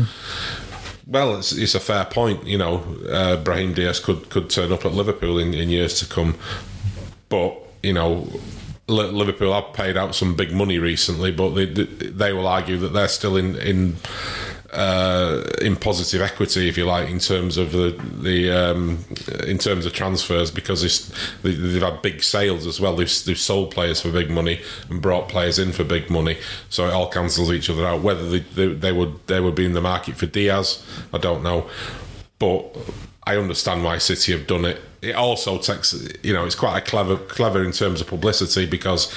[1.11, 2.47] Well, it's, it's a fair point.
[2.47, 2.77] You know,
[3.09, 6.35] uh, Brahim Diaz could could turn up at Liverpool in, in years to come,
[7.29, 8.27] but you know.
[8.87, 13.07] Liverpool have paid out some big money recently, but they they will argue that they're
[13.07, 13.95] still in in
[14.71, 19.03] uh, in positive equity, if you like, in terms of the the um,
[19.45, 20.81] in terms of transfers because
[21.43, 22.95] they've had big sales as well.
[22.95, 26.37] They've, they've sold players for big money and brought players in for big money,
[26.69, 28.01] so it all cancels each other out.
[28.01, 31.43] Whether they, they, they would they would be in the market for Diaz, I don't
[31.43, 31.69] know,
[32.39, 32.77] but
[33.25, 34.81] I understand why City have done it.
[35.01, 39.11] It also takes, you know, it's quite a clever, clever in terms of publicity because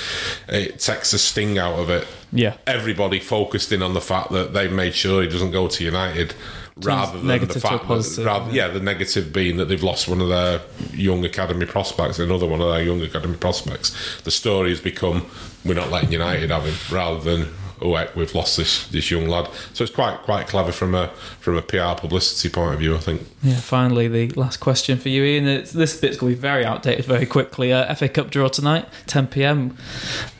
[0.49, 2.55] it takes the sting out of it Yeah.
[2.67, 6.35] everybody focused in on the fact that they've made sure he doesn't go to United
[6.83, 9.83] rather than the negative to a fact that, rather, yeah, the negative being that they've
[9.83, 10.61] lost one of their
[10.93, 13.95] young academy prospects, another one of their young academy prospects.
[14.23, 15.27] The story has become
[15.65, 17.49] we're not letting United have him rather than
[17.85, 19.49] oh we've lost this this young lad.
[19.73, 21.09] So it's quite quite clever from a
[21.41, 23.29] from a PR publicity point of view, I think.
[23.43, 25.47] Yeah, finally, the last question for you, Ian.
[25.47, 27.73] It's, this bit's going to be very outdated very quickly.
[27.73, 29.77] Uh, FA Cup draw tonight, 10 pm.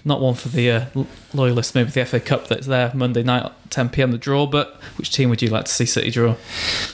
[0.07, 3.45] Not one for the uh, l- loyalists, maybe the FA Cup that's there Monday night,
[3.47, 4.47] at 10 pm, the draw.
[4.47, 6.37] But which team would you like to see City draw?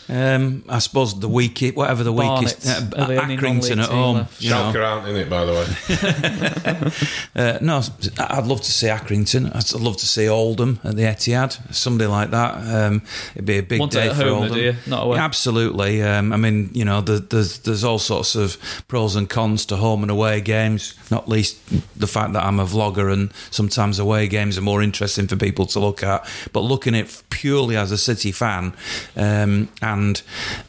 [0.09, 4.17] Um, I suppose the weakest, whatever the weakest, Barnet uh, the Accrington at team home.
[4.19, 4.41] left.
[4.41, 4.73] You know.
[4.73, 6.91] Schalke aren't in it, by the way.
[7.35, 7.81] Uh, no,
[8.19, 9.55] I'd love to see Accrington.
[9.55, 11.73] I'd love to see Oldham at the Etihad.
[11.73, 12.57] Somebody like that.
[12.57, 13.03] Um,
[13.35, 14.55] it'd be a big Want day at for home, Oldham.
[14.55, 14.75] do you?
[14.87, 15.17] Not away?
[15.17, 16.03] Yeah, absolutely.
[16.03, 18.59] Um, I mean, you know, the, there's there's all sorts of
[18.89, 20.95] pros and cons to home and away games.
[21.11, 21.59] Not least
[21.99, 25.67] the fact that I'm a vlogger and sometimes away games are more interesting for people
[25.67, 26.29] to look at.
[26.53, 28.75] But looking at it purely as a City fan,
[29.17, 30.23] um, and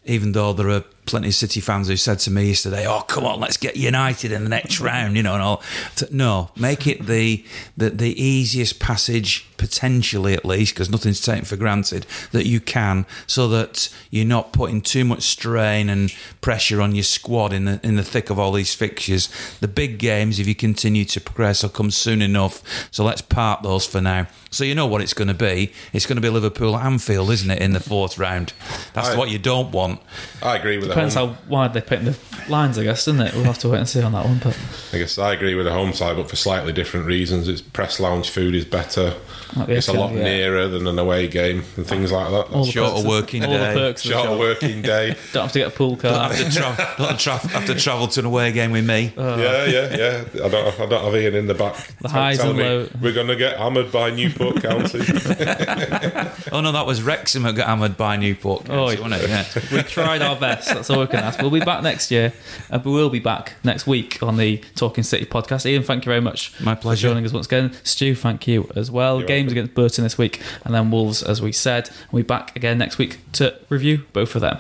[0.06, 3.26] even though there are plenty of City fans who said to me yesterday, "Oh, come
[3.26, 5.64] on, let's get United in the next round," you know, and all.
[6.12, 7.46] No, make it the
[7.78, 13.06] the, the easiest passage potentially, at least, because nothing's taken for granted that you can,
[13.28, 17.80] so that you're not putting too much strain and pressure on your squad in the
[17.84, 19.30] in the thick of all these fixtures.
[19.60, 22.64] The big games, if you continue to progress, will come soon enough.
[22.92, 24.28] So let's park those for now.
[24.50, 25.72] So you know what it's going to be.
[25.94, 28.52] It's going to be Liverpool Anfield, isn't it, in the fourth round?
[28.94, 29.18] That's Aye.
[29.18, 30.02] what you don't want.
[30.44, 32.18] I agree with Depends um, how wide they pick the
[32.50, 33.34] lines, I guess, doesn't it?
[33.34, 34.40] We'll have to wait and see on that one.
[34.40, 34.58] But
[34.94, 37.48] I guess I agree with the home side, but for slightly different reasons.
[37.48, 39.16] It's press lounge food is better.
[39.56, 40.24] Like it's a lot yeah.
[40.24, 42.54] nearer than an away game and things like that.
[42.56, 43.74] all Shorter perks of- working all day.
[43.74, 45.16] the perks of the Shorter working day.
[45.34, 46.30] Don't have to get a pool car.
[46.32, 49.14] have to, tra- have, to tra- have to travel to an away game with me.
[49.18, 49.38] Oh.
[49.38, 50.46] yeah, yeah, yeah.
[50.46, 51.76] I don't, I don't have Ian in the back.
[52.00, 52.92] The tell- highs and me lows.
[53.02, 55.00] We're going to get hammered by Newport County.
[56.52, 58.70] Oh no, that was Wrexham that got hammered by Newport.
[58.70, 59.30] Oh, County, wasn't it?
[59.30, 59.78] Yeah.
[59.78, 60.81] we tried our best.
[60.82, 61.40] That's all we can ask.
[61.42, 62.34] We'll be back next year.
[62.70, 65.66] Uh, but we'll be back next week on the Talking City podcast.
[65.66, 66.60] Ian, thank you very much.
[66.60, 67.08] My For pleasure.
[67.10, 67.74] joining us once again.
[67.84, 69.20] Stu, thank you as well.
[69.20, 69.58] You're Games welcome.
[69.60, 71.90] against Burton this week, and then Wolves, as we said.
[72.12, 74.58] We'll be back again next week to review both of them.